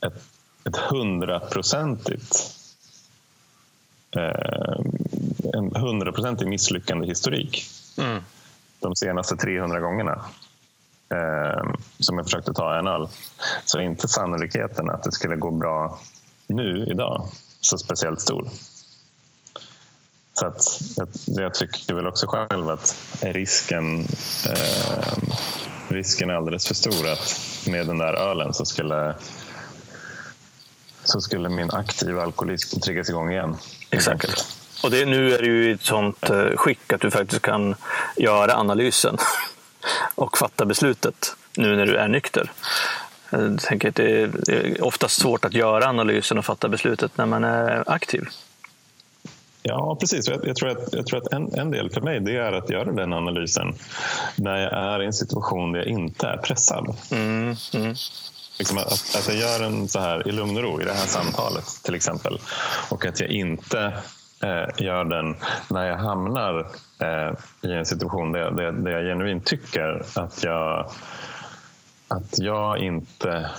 ett 0.00 0.22
ett 0.64 0.76
hundraprocentigt 0.76 2.56
eh, 4.16 4.80
en 5.54 5.76
hundraprocentig 5.76 6.48
misslyckande 6.48 7.06
historik 7.06 7.66
mm. 7.98 8.22
de 8.80 8.96
senaste 8.96 9.36
300 9.36 9.80
gångerna 9.80 10.24
eh, 11.08 11.72
som 11.98 12.16
jag 12.16 12.26
försökte 12.26 12.52
ta 12.52 12.78
en 12.78 12.86
öl 12.86 13.08
så 13.64 13.78
är 13.78 13.82
inte 13.82 14.08
sannolikheten 14.08 14.90
att 14.90 15.02
det 15.02 15.12
skulle 15.12 15.36
gå 15.36 15.50
bra 15.50 15.98
nu 16.46 16.86
idag 16.90 17.28
så 17.60 17.78
speciellt 17.78 18.20
stor. 18.20 18.48
Så 20.32 20.46
att, 20.46 20.80
jag, 21.26 21.54
tycker 21.54 21.94
väl 21.94 22.06
också 22.06 22.26
själv 22.26 22.68
att 22.68 22.96
risken, 23.20 24.00
eh, 24.48 25.18
risken 25.88 26.30
är 26.30 26.34
alldeles 26.34 26.66
för 26.66 26.74
stor 26.74 27.08
att 27.08 27.38
med 27.66 27.86
den 27.86 27.98
där 27.98 28.14
ölen 28.14 28.54
så 28.54 28.64
skulle 28.64 29.14
så 31.04 31.20
skulle 31.20 31.48
min 31.48 31.70
aktiva 31.70 32.22
alkoholism 32.22 32.80
triggas 32.80 33.08
igång 33.08 33.30
igen. 33.30 33.56
Exakt. 33.90 34.46
Och 34.82 34.90
det, 34.90 35.04
nu 35.04 35.34
är 35.34 35.42
du 35.42 35.46
ju 35.46 35.70
i 35.70 35.72
ett 35.72 35.82
sånt 35.82 36.30
eh, 36.30 36.56
skick 36.56 36.92
att 36.92 37.00
du 37.00 37.10
faktiskt 37.10 37.42
kan 37.42 37.74
göra 38.16 38.56
analysen 38.56 39.16
och 40.14 40.38
fatta 40.38 40.64
beslutet 40.64 41.36
nu 41.56 41.76
när 41.76 41.86
du 41.86 41.96
är 41.96 42.08
nykter. 42.08 42.52
Jag 43.30 43.60
tänker 43.60 43.88
att 43.88 43.94
det 43.94 44.22
är 44.46 44.84
oftast 44.84 45.20
svårt 45.20 45.44
att 45.44 45.54
göra 45.54 45.86
analysen 45.88 46.38
och 46.38 46.44
fatta 46.44 46.68
beslutet 46.68 47.16
när 47.16 47.26
man 47.26 47.44
är 47.44 47.84
aktiv. 47.90 48.28
Ja, 49.62 49.96
precis. 50.00 50.28
Jag, 50.28 50.46
jag, 50.46 50.56
tror 50.56 50.68
att, 50.68 50.92
jag 50.92 51.06
tror 51.06 51.18
att 51.18 51.32
en, 51.32 51.54
en 51.54 51.70
del 51.70 51.90
för 51.90 52.00
mig 52.00 52.20
det 52.20 52.36
är 52.36 52.52
att 52.52 52.70
göra 52.70 52.92
den 52.92 53.12
analysen 53.12 53.74
när 54.36 54.56
jag 54.56 54.72
är 54.72 55.02
i 55.02 55.06
en 55.06 55.12
situation 55.12 55.72
där 55.72 55.78
jag 55.78 55.88
inte 55.88 56.26
är 56.26 56.36
pressad. 56.36 56.96
Mm, 57.10 57.56
mm. 57.74 57.94
Liksom 58.58 58.78
att, 58.78 58.92
att 58.92 59.28
jag 59.28 59.36
gör 59.36 59.58
den 59.58 59.88
så 59.88 60.00
här 60.00 60.28
i 60.28 60.32
lugn 60.32 60.56
och 60.56 60.62
ro 60.62 60.80
i 60.80 60.84
det 60.84 60.92
här 60.92 61.06
samtalet 61.06 61.64
till 61.84 61.94
exempel. 61.94 62.38
Och 62.90 63.06
att 63.06 63.20
jag 63.20 63.30
inte 63.30 63.78
eh, 64.42 64.84
gör 64.84 65.04
den 65.04 65.36
när 65.70 65.86
jag 65.86 65.96
hamnar 65.96 66.58
eh, 66.98 67.34
i 67.62 67.72
en 67.72 67.86
situation 67.86 68.32
där, 68.32 68.50
där, 68.50 68.72
där 68.72 68.90
jag 68.90 69.04
genuint 69.04 69.46
tycker 69.46 70.02
att 70.14 70.44
jag, 70.44 70.90
att 72.08 72.38
jag 72.38 72.78
inte 72.78 73.50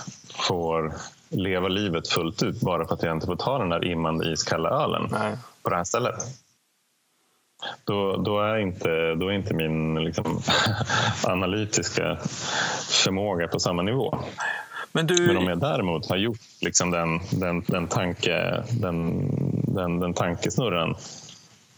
får 0.48 0.92
leva 1.28 1.68
livet 1.68 2.08
fullt 2.08 2.42
ut 2.42 2.60
bara 2.60 2.86
för 2.86 2.94
att 2.94 3.02
jag 3.02 3.16
inte 3.16 3.26
får 3.26 3.36
ta 3.36 3.58
den 3.58 3.68
där 3.68 3.84
immande 3.84 4.32
iskalla 4.32 4.70
ölen 4.70 5.08
Nej. 5.10 5.36
På 5.62 5.70
det 5.70 5.76
här 5.76 5.84
stället. 5.84 6.14
Då, 7.84 8.16
då, 8.16 8.40
är 8.40 8.58
inte, 8.58 9.14
då 9.14 9.28
är 9.28 9.32
inte 9.32 9.54
min 9.54 10.04
liksom, 10.04 10.42
analytiska 11.24 12.18
förmåga 12.88 13.48
på 13.48 13.60
samma 13.60 13.82
nivå. 13.82 14.18
Men, 14.92 15.06
du... 15.06 15.26
Men 15.26 15.36
om 15.36 15.48
jag 15.48 15.60
däremot 15.60 16.08
har 16.08 16.16
gjort 16.16 16.40
liksom 16.60 16.90
den, 16.90 17.20
den, 17.30 17.64
den, 17.66 17.86
tanke, 17.86 18.62
den, 18.70 19.28
den, 19.74 20.00
den 20.00 20.14
tankesnurran 20.14 20.94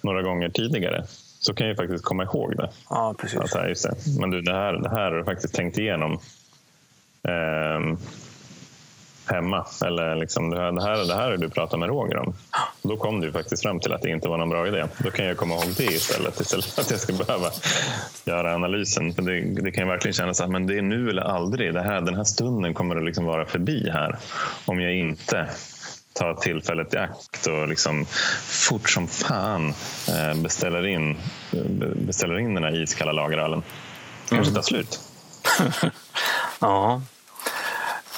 några 0.02 0.22
gånger 0.22 0.48
tidigare 0.48 1.04
så 1.38 1.54
kan 1.54 1.68
jag 1.68 1.76
faktiskt 1.76 2.04
komma 2.04 2.22
ihåg 2.22 2.56
det. 2.56 2.70
Ja, 2.90 3.14
precis. 3.18 3.38
Att, 3.38 3.68
just 3.68 3.82
det. 3.84 4.20
Men 4.20 4.30
du, 4.30 4.42
det 4.42 4.54
här, 4.54 4.72
det 4.72 4.90
här 4.90 5.10
har 5.10 5.18
du 5.18 5.24
faktiskt 5.24 5.54
tänkt 5.54 5.78
igenom. 5.78 6.12
Um, 7.22 7.98
hemma. 9.26 9.66
Eller 9.84 10.16
liksom, 10.16 10.50
det, 10.50 10.60
här, 10.60 10.72
det, 10.72 10.82
här, 10.82 11.04
det 11.04 11.14
här 11.14 11.36
du 11.36 11.50
pratat 11.50 11.80
med 11.80 11.88
Roger 11.88 12.16
om. 12.16 12.34
Då 12.82 12.96
kom 12.96 13.20
du 13.20 13.32
faktiskt 13.32 13.62
fram 13.62 13.80
till 13.80 13.92
att 13.92 14.02
det 14.02 14.10
inte 14.10 14.28
var 14.28 14.38
någon 14.38 14.50
bra 14.50 14.68
idé. 14.68 14.84
Då 14.98 15.10
kan 15.10 15.24
jag 15.24 15.36
komma 15.36 15.54
ihåg 15.54 15.74
det 15.76 15.84
istället. 15.84 16.40
Istället 16.40 16.64
för 16.64 16.82
att 16.82 16.90
jag 16.90 17.00
ska 17.00 17.12
behöva 17.12 17.50
göra 18.24 18.54
analysen. 18.54 19.14
För 19.14 19.22
det, 19.22 19.40
det 19.62 19.70
kan 19.70 19.88
verkligen 19.88 20.14
kännas 20.14 20.40
att 20.40 20.50
men 20.50 20.66
det 20.66 20.78
är 20.78 20.82
nu 20.82 21.10
eller 21.10 21.22
aldrig. 21.22 21.74
Det 21.74 21.82
här, 21.82 22.00
den 22.00 22.14
här 22.14 22.24
stunden 22.24 22.74
kommer 22.74 22.96
att 22.96 23.04
liksom 23.04 23.24
vara 23.24 23.46
förbi 23.46 23.90
här. 23.90 24.18
Om 24.64 24.80
jag 24.80 24.94
inte 24.94 25.48
tar 26.14 26.34
tillfället 26.34 26.94
i 26.94 26.96
akt 26.96 27.46
och 27.46 27.68
liksom 27.68 28.04
fort 28.68 28.90
som 28.90 29.08
fan 29.08 29.74
eh, 30.08 30.42
beställer 30.42 30.86
in, 30.86 31.16
beställer 32.06 32.38
in 32.38 32.54
den 32.54 32.64
här 32.64 32.82
iskalla 32.82 33.12
lagerölen. 33.12 33.62
kanske 34.28 34.50
mm. 34.50 34.54
tar 34.54 34.62
slut. 34.62 35.00
ja, 36.60 37.02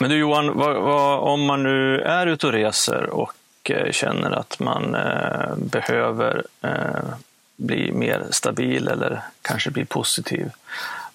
men 0.00 0.10
du 0.10 0.16
Johan, 0.16 0.56
vad, 0.56 0.82
vad, 0.82 1.18
om 1.18 1.44
man 1.44 1.62
nu 1.62 2.00
är 2.00 2.26
ute 2.26 2.46
och 2.46 2.52
reser 2.52 3.10
och 3.10 3.70
eh, 3.70 3.92
känner 3.92 4.30
att 4.30 4.58
man 4.58 4.94
eh, 4.94 5.56
behöver 5.56 6.46
eh, 6.62 7.14
bli 7.56 7.92
mer 7.92 8.26
stabil 8.30 8.88
eller 8.88 9.22
kanske 9.42 9.70
bli 9.70 9.84
positiv, 9.84 10.50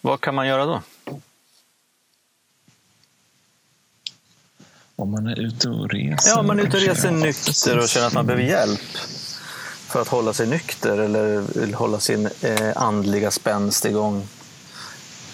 vad 0.01 0.21
kan 0.21 0.35
man 0.35 0.47
göra 0.47 0.65
då? 0.65 0.81
Om 4.95 5.11
man 5.11 5.27
är 5.27 5.39
ute 5.39 5.69
och 5.69 5.89
reser? 5.89 6.29
Ja, 6.29 6.39
om 6.39 6.47
man 6.47 6.59
är 6.59 6.63
ute 6.63 6.77
och 6.77 6.83
reser 6.83 7.11
nykter 7.11 7.79
och 7.79 7.89
känner 7.89 8.07
att 8.07 8.13
man 8.13 8.25
behöver 8.25 8.43
hjälp 8.43 8.97
för 9.87 10.01
att 10.01 10.07
hålla 10.07 10.33
sig 10.33 10.47
nykter 10.47 10.97
eller 10.97 11.41
vill 11.59 11.73
hålla 11.73 11.99
sin 11.99 12.29
eh, 12.41 12.71
andliga 12.75 13.31
spänst 13.31 13.85
igång. 13.85 14.27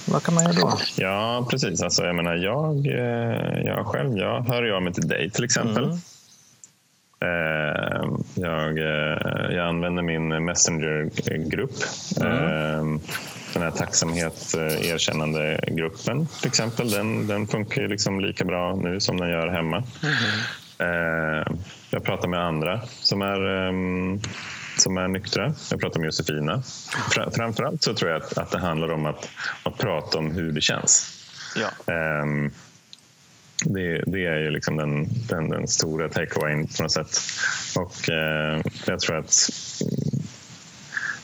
Vad 0.08 0.24
kan 0.24 0.34
man 0.34 0.43
göra 0.43 0.54
då? 0.54 0.74
Ja, 0.98 1.48
precis. 1.50 1.82
Alltså, 1.82 2.06
jag, 2.06 2.15
menar, 2.15 2.36
jag, 2.36 2.88
eh, 2.88 3.62
jag 3.65 3.86
själv 3.86 4.17
jag 4.17 4.41
hör 4.41 4.63
jag 4.63 4.84
mig 4.84 4.93
till 4.93 5.08
dig 5.08 5.30
till 5.30 5.43
exempel. 5.43 5.84
Mm. 5.84 5.98
Eh, 7.20 8.10
jag, 8.36 8.78
eh, 8.78 9.56
jag 9.56 9.67
använder 9.67 10.04
min 10.04 10.46
Messenger-grupp. 10.46 11.76
Mm. 12.22 13.00
Den 13.54 13.62
här 13.62 13.72
tacksamhet 13.72 14.56
erkännande 14.82 15.60
gruppen 15.67 16.28
till 16.39 16.48
exempel. 16.48 16.91
Den, 16.91 17.28
den 17.28 17.48
funkar 17.48 17.88
liksom 17.88 18.20
lika 18.20 18.46
bra 18.46 18.76
nu 18.76 19.00
som 19.00 19.17
den 19.17 19.30
gör 19.30 19.48
hemma. 19.48 19.84
Mm. 20.04 21.58
Jag 21.89 22.04
pratar 22.04 22.28
med 22.28 22.39
andra 22.39 22.82
som 23.02 23.22
är 23.22 23.67
ehm, 23.67 24.22
som 24.82 24.98
är 24.98 25.08
nyktra. 25.08 25.54
Jag 25.72 25.80
pratar 25.80 26.00
med 26.00 26.06
Josefina. 26.06 26.63
Framförallt 27.36 27.84
så 27.84 27.94
tror 27.94 28.12
jag 28.12 28.22
att, 28.22 28.38
att 28.38 28.52
det 28.52 28.60
handlar 28.60 28.92
om 28.92 29.06
att, 29.06 29.30
att 29.63 29.78
prata 29.78 30.18
om 30.18 30.32
hur 30.32 30.52
det 30.52 30.62
känns. 30.62 31.13
Ja. 31.56 31.94
Um, 32.22 32.52
det, 33.66 34.04
det, 34.08 34.26
är 34.26 34.38
ju 34.38 34.52
liksom 34.52 34.78
den, 34.78 35.08
den, 35.28 35.50
den 35.50 35.68
stora 35.68 36.10
takeawayen 36.10 36.68
på 36.68 36.84
något 36.84 36.92
sätt. 36.92 37.20
Och 37.76 38.10
uh, 38.10 38.62
jag 38.86 39.00
tror 39.00 39.18
att 39.18 39.50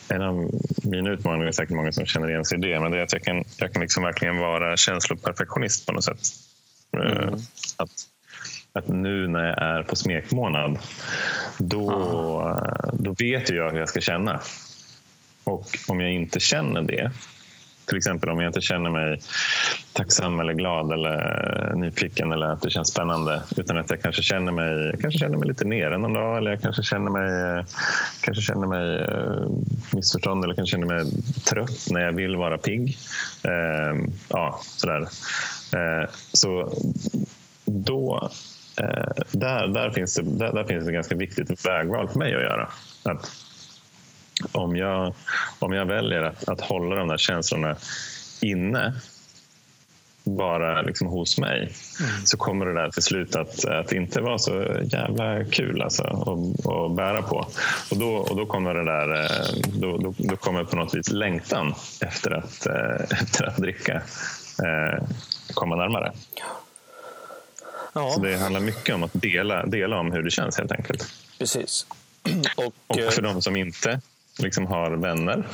en 0.08 0.22
av 0.22 0.50
mina 0.82 1.10
utmaningar 1.10 1.46
är 1.46 1.52
säkert 1.52 1.76
många 1.76 1.92
som 1.92 2.06
känner 2.06 2.30
igen 2.30 2.44
sig 2.44 2.58
i 2.58 2.60
det, 2.60 2.80
men 2.80 2.90
det 2.90 2.98
är 2.98 3.02
att 3.02 3.12
jag 3.12 3.22
kan, 3.22 3.44
jag 3.56 3.72
kan 3.72 3.82
liksom 3.82 4.02
verkligen 4.02 4.36
vara 4.36 4.76
känsloperfektionist 4.76 5.86
på 5.86 5.92
något 5.92 6.04
sätt. 6.04 6.20
Mm. 6.96 7.08
Uh, 7.08 7.34
att 7.76 7.90
att 8.78 8.88
nu 8.88 9.28
när 9.28 9.46
jag 9.46 9.62
är 9.62 9.82
på 9.82 9.96
smekmånad 9.96 10.78
då, 11.58 11.90
då 12.92 13.14
vet 13.18 13.50
jag 13.50 13.70
hur 13.70 13.78
jag 13.78 13.88
ska 13.88 14.00
känna. 14.00 14.40
Och 15.44 15.66
om 15.88 16.00
jag 16.00 16.12
inte 16.12 16.40
känner 16.40 16.82
det, 16.82 17.10
till 17.86 17.96
exempel 17.96 18.28
om 18.28 18.40
jag 18.40 18.48
inte 18.48 18.60
känner 18.60 18.90
mig 18.90 19.20
tacksam 19.92 20.40
eller 20.40 20.52
glad 20.52 20.92
eller 20.92 21.72
nyfiken 21.74 22.32
eller 22.32 22.46
att 22.46 22.62
det 22.62 22.70
känns 22.70 22.88
spännande 22.88 23.42
utan 23.56 23.78
att 23.78 23.90
jag 23.90 24.02
kanske 24.02 24.22
känner 24.22 24.52
mig, 24.52 24.92
kanske 25.00 25.18
känner 25.18 25.38
mig 25.38 25.48
lite 25.48 25.64
nere 25.64 25.98
någon 25.98 26.12
dag 26.14 26.38
eller 26.38 26.50
jag 26.50 26.62
kanske 26.62 26.82
känner 26.82 27.10
mig, 27.10 27.64
kanske 28.20 28.42
känner 28.42 28.66
mig 28.66 28.98
eh, 28.98 29.50
missförstånd 29.92 30.44
eller 30.44 30.54
kanske 30.54 30.72
känner 30.72 30.86
mig 30.86 31.04
trött 31.44 31.86
när 31.90 32.00
jag 32.00 32.12
vill 32.12 32.36
vara 32.36 32.58
pigg. 32.58 32.98
Eh, 33.42 34.04
ja, 34.28 34.60
sådär. 34.62 35.00
Eh, 35.72 36.10
så 36.32 36.72
då 37.64 38.30
där, 39.30 39.68
där, 39.68 39.90
finns 39.90 40.14
det, 40.14 40.22
där, 40.22 40.52
där, 40.52 40.64
finns 40.64 40.86
det 40.86 40.92
ganska 40.92 41.14
viktigt 41.14 41.66
vägval 41.66 42.08
för 42.08 42.18
mig 42.18 42.34
att 42.34 42.42
göra. 42.42 42.68
Att 43.02 43.30
om, 44.52 44.76
jag, 44.76 45.14
om 45.58 45.72
jag 45.72 45.86
väljer 45.86 46.22
att, 46.22 46.48
att 46.48 46.60
hålla 46.60 46.96
de 46.96 47.08
där 47.08 47.16
känslorna 47.16 47.76
inne 48.42 48.92
bara 50.24 50.82
liksom 50.82 51.06
hos 51.06 51.38
mig 51.38 51.58
mm. 51.60 52.26
så 52.26 52.36
kommer 52.36 52.66
det 52.66 52.74
där 52.74 52.90
till 52.90 53.02
slut 53.02 53.36
att, 53.36 53.64
att 53.64 53.92
inte 53.92 54.20
vara 54.20 54.38
så 54.38 54.66
jävla 54.82 55.44
kul 55.44 55.82
alltså, 55.82 56.02
att, 56.02 56.66
att 56.66 56.96
bära 56.96 57.22
på. 57.22 57.46
Och 57.90 57.96
då, 57.96 58.14
och 58.14 58.36
då 58.36 58.46
kommer 58.46 58.74
det 58.74 58.84
där, 58.84 59.24
eh, 59.24 59.70
då, 59.80 59.98
då, 59.98 60.14
då 60.18 60.36
kommer 60.36 60.64
på 60.64 60.76
något 60.76 60.94
vis 60.94 61.10
längtan 61.10 61.74
efter 62.00 62.30
att, 62.30 62.66
eh, 62.66 63.18
efter 63.22 63.44
att 63.44 63.56
dricka 63.56 64.02
komma 65.54 65.76
närmare. 65.76 66.12
Ja. 67.94 68.10
Så 68.10 68.20
det 68.20 68.36
handlar 68.36 68.60
mycket 68.60 68.94
om 68.94 69.02
att 69.02 69.12
dela, 69.12 69.66
dela 69.66 69.98
om 69.98 70.12
hur 70.12 70.22
det 70.22 70.30
känns 70.30 70.58
helt 70.58 70.72
enkelt. 70.72 71.12
Precis. 71.38 71.86
Och, 72.56 72.74
och 72.86 72.96
för 72.96 73.24
eh, 73.24 73.32
de 73.32 73.42
som 73.42 73.56
inte 73.56 74.00
liksom 74.38 74.66
har 74.66 74.90
vänner 74.90 75.46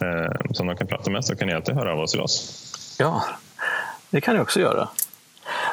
eh, 0.00 0.52
som 0.52 0.66
de 0.66 0.76
kan 0.76 0.86
prata 0.86 1.10
med 1.10 1.24
så 1.24 1.36
kan 1.36 1.48
ni 1.48 1.54
alltid 1.54 1.74
höra 1.74 1.92
av 1.92 2.00
oss 2.00 2.10
till 2.10 2.20
oss. 2.20 2.96
Ja, 2.98 3.24
det 4.10 4.20
kan 4.20 4.34
ni 4.34 4.40
också 4.40 4.60
göra. 4.60 4.88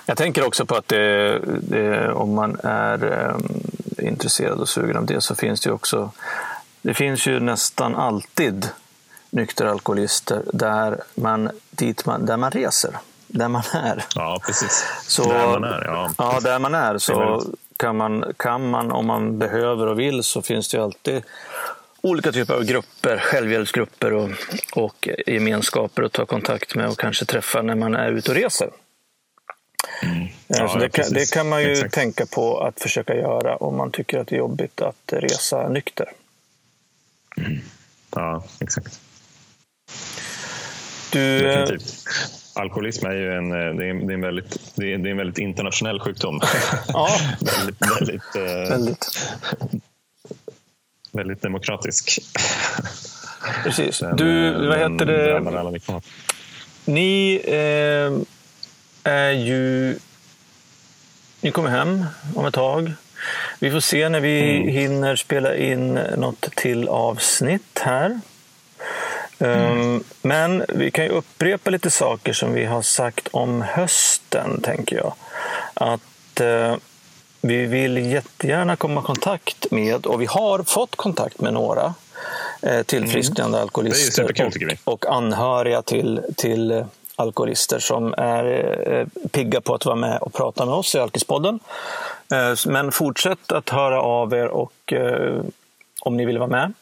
Jag 0.06 0.17
tänker 0.17 0.45
också 0.45 0.65
på 0.65 0.75
att 0.75 0.88
det, 0.88 1.39
det, 1.62 2.12
om 2.12 2.33
man 2.33 2.60
är 2.63 3.06
um, 3.06 3.62
intresserad 3.98 4.60
och 4.60 4.69
sugen 4.69 4.98
av 4.98 5.06
det 5.06 5.21
så 5.21 5.35
finns 5.35 5.62
det 5.62 5.69
ju 5.69 5.73
också 5.73 6.12
det 6.81 6.94
finns 6.94 7.27
ju 7.27 7.39
nästan 7.39 7.96
alltid 7.96 8.69
nyktra 9.29 9.71
alkoholister 9.71 10.44
där 10.54 11.02
man, 11.15 11.50
dit 11.71 12.06
man, 12.06 12.25
där 12.25 12.37
man 12.37 12.52
reser 12.52 12.98
där 13.28 13.48
man 13.48 13.63
är. 13.73 14.06
Ja, 14.15 14.42
precis. 14.46 14.86
Så, 15.08 15.32
där 15.32 15.48
man 15.48 15.63
är, 15.63 15.86
ja. 15.86 16.12
ja 16.17 16.40
där 16.44 16.60
man 16.60 16.75
är 16.75 16.98
så 16.98 17.44
kan 17.78 17.98
man, 17.98 18.34
kan 18.38 18.69
man, 18.69 18.92
om 18.92 19.06
man 19.06 19.40
behöver 19.40 19.88
och 19.88 20.00
vill, 20.00 20.23
så 20.23 20.42
finns 20.42 20.69
det 20.69 20.78
ju 20.78 20.84
alltid 20.84 21.23
olika 22.02 22.32
typer 22.32 22.54
av 22.54 22.63
grupper, 22.63 23.17
självhjälpsgrupper 23.17 24.13
och, 24.13 24.30
och 24.73 25.10
gemenskaper 25.28 26.04
att 26.04 26.12
ta 26.12 26.25
kontakt 26.25 26.75
med 26.75 26.90
och 26.90 27.00
kanske 27.00 27.25
träffa 27.25 27.62
när 27.62 27.75
man 27.75 27.96
är 27.96 28.12
ute 28.12 28.32
och 28.32 28.38
reser. 28.38 28.69
Mm. 30.04 30.28
Ja, 30.48 30.78
det, 30.80 30.90
kan, 30.90 31.13
det 31.13 31.32
kan 31.32 31.50
man 31.50 31.62
ju 31.62 31.71
Exakt. 31.71 31.94
tänka 31.94 32.25
på 32.25 32.60
att 32.60 32.82
försöka 32.82 33.15
göra 33.15 33.56
om 33.56 33.78
man 33.78 33.92
tycker 33.92 34.19
att 34.19 34.28
det 34.28 34.36
är 34.36 34.40
jobbigt 34.40 34.82
att 34.82 35.13
resa 35.13 35.69
nykter. 35.69 36.12
Mm. 37.38 37.62
Ja, 38.15 38.44
exakt. 38.60 39.00
Du, 41.12 41.40
Definitivt. 41.42 42.08
Alkoholism 42.58 43.05
är 43.05 43.12
ju 43.12 43.33
en, 43.33 43.49
det 43.49 43.58
är, 43.58 43.73
det 43.73 43.85
är 43.85 44.13
en, 44.13 44.21
väldigt, 44.21 44.71
det 44.75 44.93
är, 44.93 44.97
det 44.97 45.10
är 45.10 45.12
en 45.12 45.17
väldigt 45.17 45.37
internationell 45.37 45.99
sjukdom. 45.99 46.41
Ja. 46.87 47.10
väldigt, 47.41 47.81
väldigt, 47.99 48.35
eh, 48.35 48.69
Väldigt. 48.69 49.05
väldigt 51.12 51.41
demokratisk. 51.41 52.19
Precis. 53.63 53.99
Den, 53.99 54.15
Du, 54.15 54.47
eh, 54.47 54.67
vad 54.69 54.77
heter 54.77 55.05
det? 55.05 56.01
Ni 56.85 57.41
eh, 57.45 58.12
är 59.13 59.31
ju... 59.31 59.95
Ni 61.41 61.51
kommer 61.51 61.69
hem 61.69 62.05
om 62.35 62.45
ett 62.45 62.53
tag. 62.53 62.91
Vi 63.60 63.71
får 63.71 63.79
se 63.79 64.10
när 64.10 64.19
vi 64.19 64.41
hinner 64.71 65.15
spela 65.15 65.55
in 65.55 65.93
något 66.17 66.41
till 66.55 66.87
avsnitt 66.87 67.79
här. 67.81 68.19
Um, 69.40 70.04
Men 70.21 70.65
vi 70.69 70.92
kan 70.92 71.06
ju 71.06 71.12
upprepa 71.12 71.69
lite 71.69 71.90
saker 71.92 72.33
som 72.33 72.54
vi 72.54 72.65
har 72.65 72.81
sagt 72.81 73.27
om 73.31 73.62
hösten, 73.62 74.62
tänker 74.62 74.96
jag. 74.96 75.13
Att 75.73 76.40
eh, 76.40 76.75
vi 77.42 77.65
vill 77.65 77.98
jättegärna 78.12 78.75
komma 78.75 79.02
i 79.02 79.04
kontakt 79.04 79.71
med, 79.71 80.06
och 80.06 80.21
vi 80.21 80.25
har 80.25 80.63
fått 80.63 80.96
kontakt 80.96 81.42
med 81.42 81.54
några 81.54 81.94
eh, 82.62 82.83
tillfrisknande 82.83 83.62
alkoholister 83.62 84.27
tycker 84.27 84.65
vi. 84.65 84.77
och, 84.83 84.94
och 84.94 85.06
anhöriga 85.06 85.81
till, 85.81 86.21
till 86.35 86.71
eh, 86.71 86.85
alkoholister 87.15 87.79
som 87.79 88.13
är 88.17 88.46
eh, 88.92 89.27
pigga 89.29 89.62
på 89.62 89.75
att 89.75 89.85
vara 89.85 89.96
med 89.96 90.17
och 90.21 90.33
prata 90.33 90.65
med 90.65 90.75
oss 90.75 90.96
i 90.96 91.00
Alkispodden. 91.00 91.60
Eh, 92.33 92.56
Men 92.67 92.92
fortsätt 92.92 93.52
att 93.52 93.69
höra 93.69 94.02
av 94.02 94.33
er 94.33 94.48
och 94.48 94.94
eh, 94.94 95.42
om 96.02 96.17
ni 96.17 96.25
vill 96.25 96.38
vara 96.38 96.50
med. 96.50 96.73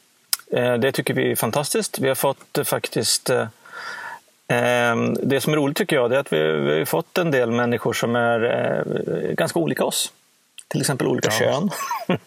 Eh, 0.52 0.74
Det 0.74 0.92
tycker 0.92 1.14
vi 1.14 1.32
är 1.32 1.36
fantastiskt. 1.36 2.00
Vi 2.00 2.08
har 2.08 2.16
fått 2.16 2.58
eh, 2.58 2.64
faktiskt 2.64 3.30
eh, 3.30 3.42
eh, 4.48 4.96
det 5.24 5.42
som 5.42 5.54
är 5.54 5.58
roligt 5.58 5.78
tycker 5.78 5.96
jag 5.96 6.14
är 6.14 6.18
att 6.20 6.34
vi 6.34 6.52
vi 6.52 6.78
har 6.78 6.86
fått 6.86 7.18
en 7.18 7.32
del 7.32 7.52
människor 7.52 7.94
som 7.94 8.16
är 8.16 8.84
ganska 9.34 9.60
olika 9.60 9.86
oss. 9.86 10.12
Till 10.68 10.82
exempel 10.82 11.08
olika 11.08 11.30
Ja. 11.32 11.40
kön, 11.40 11.70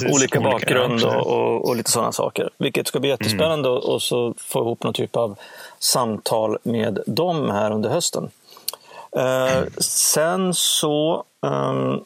olika 0.00 0.14
olika, 0.14 0.40
bakgrund 0.40 1.00
ja, 1.00 1.20
och, 1.22 1.68
och, 1.68 1.76
lite 1.76 1.90
sådana 1.90 2.12
saker. 2.12 2.50
Vilket 2.58 2.88
ska 2.88 3.00
bli 3.00 3.08
jättespännande 3.10 3.68
och, 3.68 3.94
och 3.94 4.02
så 4.02 4.34
få 4.38 4.58
ihop 4.60 4.82
någon 4.82 4.94
typ 4.94 5.16
av 5.16 5.38
samtal 5.78 6.58
med 6.62 6.98
dem 7.06 7.50
här 7.50 7.70
under 7.70 7.90
hösten. 7.90 8.30
Eh, 9.16 9.62
sen 9.78 10.54
så 10.54 11.24
ehm, 11.46 12.00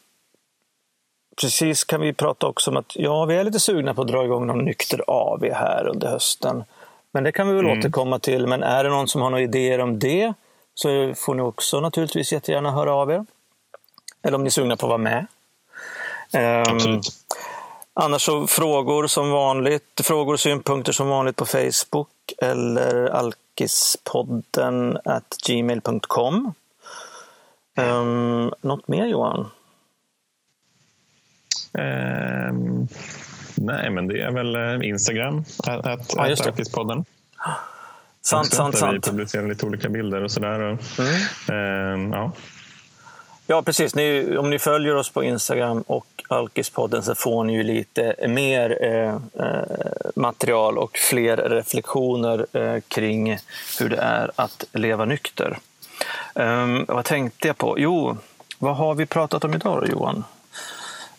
precis 1.40 1.84
kan 1.84 2.00
vi 2.00 2.12
prata 2.12 2.46
också 2.46 2.70
om 2.70 2.76
att 2.76 2.96
ja, 2.96 3.24
vi 3.24 3.36
är 3.36 3.44
lite 3.44 3.60
sugna 3.60 3.94
på 3.94 4.02
att 4.02 4.08
dra 4.08 4.24
igång 4.24 4.46
någon 4.46 4.64
nykter 4.64 5.04
AV 5.06 5.52
här 5.52 5.86
under 5.86 6.08
hösten. 6.08 6.64
Men 7.12 7.24
det 7.24 7.32
kan 7.32 7.48
vi 7.48 7.54
väl 7.54 7.78
återkomma 7.78 8.18
till. 8.18 8.46
Men 8.46 8.62
är 8.62 8.84
det 8.84 8.90
någon 8.90 9.08
som 9.08 9.22
har 9.22 9.30
några 9.30 9.42
idéer 9.42 9.80
om 9.80 9.98
det 9.98 10.32
så 10.74 11.14
får 11.16 11.34
ni 11.34 11.42
också 11.42 11.80
naturligtvis 11.80 12.32
jättegärna 12.32 12.70
höra 12.70 12.94
av 12.94 13.10
er. 13.10 13.26
Eller 14.22 14.34
om 14.34 14.42
ni 14.44 14.46
är 14.46 14.50
sugna 14.50 14.76
på 14.76 14.86
att 14.86 14.90
vara 14.90 14.98
med. 14.98 15.26
Ehm, 16.32 16.62
Absolut. 16.62 17.06
Annars 17.94 18.22
så 18.22 18.46
frågor 18.46 19.06
som 19.06 19.30
vanligt, 19.30 20.00
frågor 20.02 20.32
och 20.32 20.40
synpunkter 20.40 20.92
som 20.92 21.08
vanligt 21.08 21.36
på 21.36 21.46
Facebook 21.46 22.08
eller 22.38 23.08
alkispodden 23.08 24.98
at 25.04 25.36
gmail.com. 25.46 26.54
Um, 27.76 28.52
något 28.60 28.88
mer 28.88 29.06
Johan? 29.06 29.50
Ehm, 31.74 32.88
nej, 33.54 33.90
men 33.90 34.08
det 34.08 34.20
är 34.20 34.30
väl 34.30 34.54
eh, 34.54 34.88
Instagram, 34.88 35.44
att, 35.66 35.86
att, 35.86 36.14
Ja, 36.16 36.28
just. 36.28 36.46
Alkispodden. 36.46 37.04
Sant, 38.22 38.46
Också, 38.46 38.56
sant, 38.56 38.72
där 38.72 38.80
sant. 38.80 38.96
Vi 38.96 39.10
publicerar 39.10 39.48
lite 39.48 39.66
olika 39.66 39.88
bilder 39.88 40.22
och 40.24 40.30
sådär. 40.30 40.60
Och, 40.60 40.80
ehm, 41.54 42.12
ja. 42.12 42.32
Ja, 43.50 43.62
precis. 43.62 43.94
Ni, 43.94 44.36
om 44.36 44.50
ni 44.50 44.58
följer 44.58 44.94
oss 44.94 45.10
på 45.10 45.24
Instagram 45.24 45.84
och 45.86 46.06
Alkispodden 46.28 47.02
så 47.02 47.14
får 47.14 47.44
ni 47.44 47.52
ju 47.52 47.62
lite 47.62 48.14
mer 48.28 48.78
eh, 48.84 49.14
eh, 49.46 49.62
material 50.16 50.78
och 50.78 50.98
fler 50.98 51.36
reflektioner 51.36 52.46
eh, 52.52 52.80
kring 52.88 53.38
hur 53.80 53.88
det 53.88 53.96
är 53.96 54.30
att 54.36 54.64
leva 54.72 55.04
nykter. 55.04 55.58
Ehm, 56.34 56.84
vad 56.88 57.04
tänkte 57.04 57.46
jag 57.46 57.58
på? 57.58 57.74
Jo, 57.78 58.16
vad 58.58 58.76
har 58.76 58.94
vi 58.94 59.06
pratat 59.06 59.44
om 59.44 59.54
idag 59.54 59.82
då, 59.82 59.92
Johan? 59.92 60.24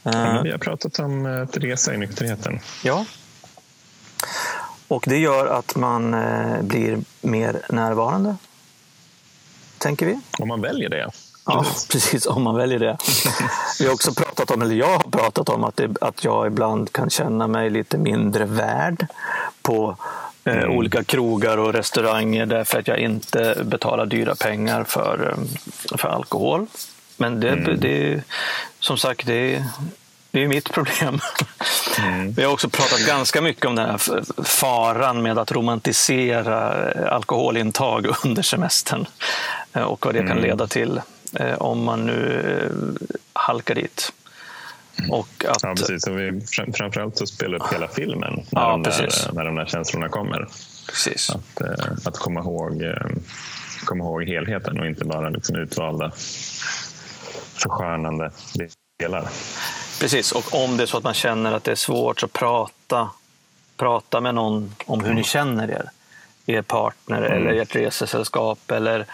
Eh, 0.03 0.11
Men 0.11 0.43
Vi 0.43 0.51
har 0.51 0.57
pratat 0.57 0.99
om 0.99 1.25
eh, 1.25 1.41
att 1.41 1.57
resa 1.57 1.93
i 1.93 1.97
nykterheten. 1.97 2.59
Ja. 2.83 3.05
Och 4.87 5.03
det 5.07 5.17
gör 5.17 5.45
att 5.47 5.75
man 5.75 6.13
eh, 6.13 6.61
blir 6.61 6.99
mer 7.21 7.61
närvarande, 7.69 8.35
tänker 9.77 10.05
vi. 10.05 10.19
Om 10.39 10.47
man 10.47 10.61
väljer 10.61 10.89
det. 10.89 11.09
Ja, 11.45 11.63
Precis. 11.63 11.87
precis, 11.91 12.25
om 12.27 12.43
man 12.43 12.55
väljer 12.55 12.79
det. 12.79 12.97
Vi 13.79 13.85
har 13.85 13.93
också 13.93 14.13
pratat 14.13 14.51
om, 14.51 14.61
eller 14.61 14.75
jag 14.75 14.97
har 14.97 15.11
pratat 15.11 15.49
om 15.49 15.63
att, 15.63 15.75
det, 15.77 15.95
att 16.01 16.23
jag 16.23 16.47
ibland 16.47 16.93
kan 16.93 17.09
känna 17.09 17.47
mig 17.47 17.69
lite 17.69 17.97
mindre 17.97 18.45
värd 18.45 19.07
på 19.61 19.95
eh, 20.43 20.69
olika 20.69 21.03
krogar 21.03 21.57
och 21.57 21.73
restauranger 21.73 22.45
därför 22.45 22.79
att 22.79 22.87
jag 22.87 22.99
inte 22.99 23.61
betalar 23.63 24.05
dyra 24.05 24.35
pengar 24.35 24.83
för, 24.83 25.35
eh, 25.91 25.97
för 25.97 26.07
alkohol. 26.07 26.67
Men 27.19 27.39
det, 27.39 27.55
det 27.75 28.23
som 28.79 28.97
sagt, 28.97 29.25
det, 29.25 29.55
är- 29.55 29.63
det 30.31 30.43
är 30.43 30.47
mitt 30.47 30.71
problem. 30.73 31.19
Vi 32.35 32.43
har 32.43 32.53
också 32.53 32.69
pratat 32.69 33.07
ganska 33.07 33.41
mycket 33.41 33.65
om 33.65 33.75
den 33.75 33.89
här 33.89 33.97
faran 34.43 35.21
med 35.21 35.37
att 35.37 35.51
romantisera 35.51 36.71
alkoholintag 37.09 38.07
under 38.25 38.41
semestern 38.41 39.05
eh, 39.73 39.81
och 39.81 40.05
vad 40.05 40.15
det 40.15 40.27
kan 40.27 40.37
leda 40.37 40.67
till 40.67 41.01
eh, 41.33 41.53
om 41.53 41.83
man 41.83 42.05
nu 42.05 42.41
eh, 42.63 43.07
halkar 43.33 43.75
dit. 43.75 44.11
Och 45.09 45.45
att, 45.47 45.63
Ja, 45.63 45.75
precis. 45.75 46.07
Och 46.07 46.19
vi 46.19 46.41
fram- 46.41 46.73
framförallt 46.73 47.17
så 47.17 47.27
spelar 47.27 47.55
upp 47.63 47.73
hela 47.73 47.87
filmen 47.87 48.33
när, 48.49 48.61
Ja, 48.61 48.71
de, 48.71 48.83
där, 48.83 49.09
när 49.33 49.45
de 49.45 49.55
där 49.55 49.65
känslorna 49.65 50.09
kommer. 50.09 50.47
precis. 50.89 51.29
Att, 51.29 51.61
att 52.07 52.17
komma, 52.17 52.39
ihåg, 52.39 52.83
komma 53.85 54.03
ihåg 54.03 54.23
helheten 54.23 54.79
och 54.79 54.85
inte 54.85 55.05
bara 55.05 55.29
liksom 55.29 55.55
utvalda 55.55 56.11
förskönande 57.61 58.31
delar. 58.99 59.29
Precis, 59.99 60.31
och 60.31 60.63
om 60.63 60.77
det 60.77 60.83
är 60.83 60.87
så 60.87 60.97
att 60.97 61.03
man 61.03 61.13
känner 61.13 61.53
att 61.53 61.63
det 61.63 61.71
är 61.71 61.75
svårt 61.75 62.19
så 62.19 62.27
prata, 62.27 63.09
prata 63.77 64.21
med 64.21 64.35
någon 64.35 64.75
om 64.85 65.03
hur 65.03 65.13
ni 65.13 65.23
känner 65.23 65.71
er. 65.71 65.89
Er 66.45 66.61
partner 66.61 67.21
eller 67.21 67.53
ert 67.53 67.75
resesällskap 67.75 68.71
eller, 68.71 69.05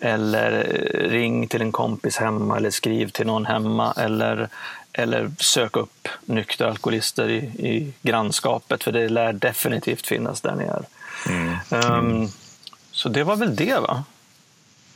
eller 0.00 0.52
eh, 0.52 1.10
ring 1.10 1.48
till 1.48 1.62
en 1.62 1.72
kompis 1.72 2.16
hemma 2.16 2.56
eller 2.56 2.70
skriv 2.70 3.08
till 3.08 3.26
någon 3.26 3.46
hemma 3.46 3.94
eller, 3.96 4.48
eller 4.92 5.30
sök 5.38 5.76
upp 5.76 6.08
nyktra 6.24 6.70
alkoholister 6.70 7.28
i, 7.28 7.36
i 7.68 7.92
grannskapet 8.02 8.84
för 8.84 8.92
det 8.92 9.08
lär 9.08 9.32
definitivt 9.32 10.06
finnas 10.06 10.40
där 10.40 10.54
ni 10.54 10.64
är. 10.64 10.84
Ehm, 11.70 12.28
så 12.90 13.08
det 13.08 13.24
var 13.24 13.36
väl 13.36 13.56
det 13.56 13.80
va? 13.80 14.04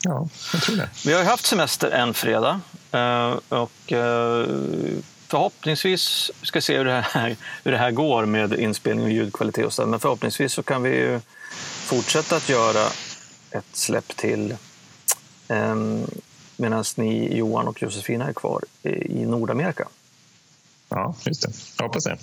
Ja, 0.06 0.28
jag 0.52 0.62
tror 0.62 0.76
det. 0.76 0.88
Vi 1.04 1.12
har 1.12 1.24
haft 1.24 1.46
semester 1.46 1.90
en 1.90 2.14
fredag 2.14 2.60
eh, 2.92 3.38
och 3.48 3.92
eh, 3.92 4.46
förhoppningsvis 5.28 6.30
ska 6.42 6.60
se 6.60 6.78
hur 6.78 6.84
det, 6.84 7.00
här, 7.10 7.36
hur 7.64 7.72
det 7.72 7.78
här 7.78 7.90
går 7.90 8.26
med 8.26 8.52
inspelning 8.52 9.04
och 9.04 9.12
ljudkvalitet 9.12 9.66
och 9.66 9.72
så, 9.72 9.86
men 9.86 10.00
förhoppningsvis 10.00 10.52
så 10.52 10.62
kan 10.62 10.82
vi 10.82 10.90
ju 10.90 11.20
fortsätta 11.84 12.36
att 12.36 12.48
göra 12.48 12.86
ett 13.50 13.66
släpp 13.72 14.16
till 14.16 14.56
eh, 15.48 15.74
medan 16.56 16.84
ni, 16.96 17.36
Johan 17.36 17.68
och 17.68 17.82
Josefina 17.82 18.28
är 18.28 18.32
kvar 18.32 18.62
i 18.82 18.88
i 18.88 19.26
Nordamerika. 19.26 19.88
Ja, 20.88 21.14
just 21.24 21.42
det. 21.42 21.52
Jag 21.76 21.84
hoppas 21.84 22.04
det. 22.04 22.18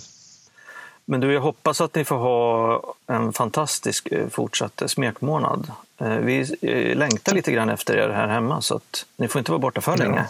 Men 1.04 1.20
du, 1.20 1.32
jag 1.32 1.40
hoppas 1.40 1.80
att 1.80 1.94
ni 1.94 2.04
får 2.04 2.16
ha 2.16 2.82
en 3.06 3.32
fantastisk 3.32 4.06
eh, 4.12 4.28
fortsatt 4.28 4.82
smekmånad. 4.86 5.72
Eh, 6.00 6.08
Vi 6.08 6.56
eh, 6.62 6.96
längtar 6.96 7.34
lite 7.34 7.52
grann 7.52 7.68
efter 7.70 7.96
er 7.96 8.08
här 8.08 8.28
hemma 8.28 8.60
så 8.62 8.76
att 8.76 9.06
ni 9.16 9.28
får 9.28 9.38
inte 9.38 9.50
vara 9.50 9.58
borta 9.58 9.80
för 9.80 9.96
länge. 9.96 10.26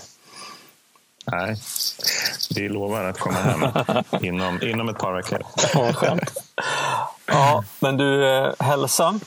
Nej, 1.27 1.57
vi 2.55 2.68
lovar 2.68 3.05
att 3.05 3.18
komma 3.18 3.37
hem 3.39 3.64
inom, 4.25 4.62
inom 4.62 4.89
ett 4.89 4.99
par 4.99 5.12
veckor. 5.12 5.43
Ja, 5.75 5.93
skönt. 5.93 6.33
Ja, 7.27 7.64
men 7.81 7.97
du, 7.97 8.25
hälsa 8.59 9.20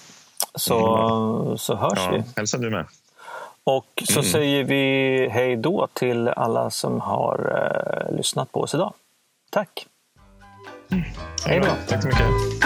så, 0.56 1.56
så 1.60 1.76
hörs 1.76 1.94
Ja, 1.96 2.10
vi. 2.12 2.24
hälsa 2.36 2.58
du 2.58 2.70
med. 2.70 2.86
Och 3.64 4.04
så 4.10 4.24
säger 4.24 4.64
vi 4.64 5.30
hej 5.32 5.56
då 5.56 5.88
till 5.94 6.28
alla 6.28 6.70
som 6.70 7.02
har 7.02 7.52
eh, 8.10 8.16
lyssnat 8.18 8.52
på 8.52 8.62
oss 8.62 8.74
idag. 8.74 8.94
Tack! 9.52 9.86
Hej 11.46 11.60
då! 11.60 11.68
Tack 11.88 12.02
så 12.02 12.08
mycket. 12.08 12.57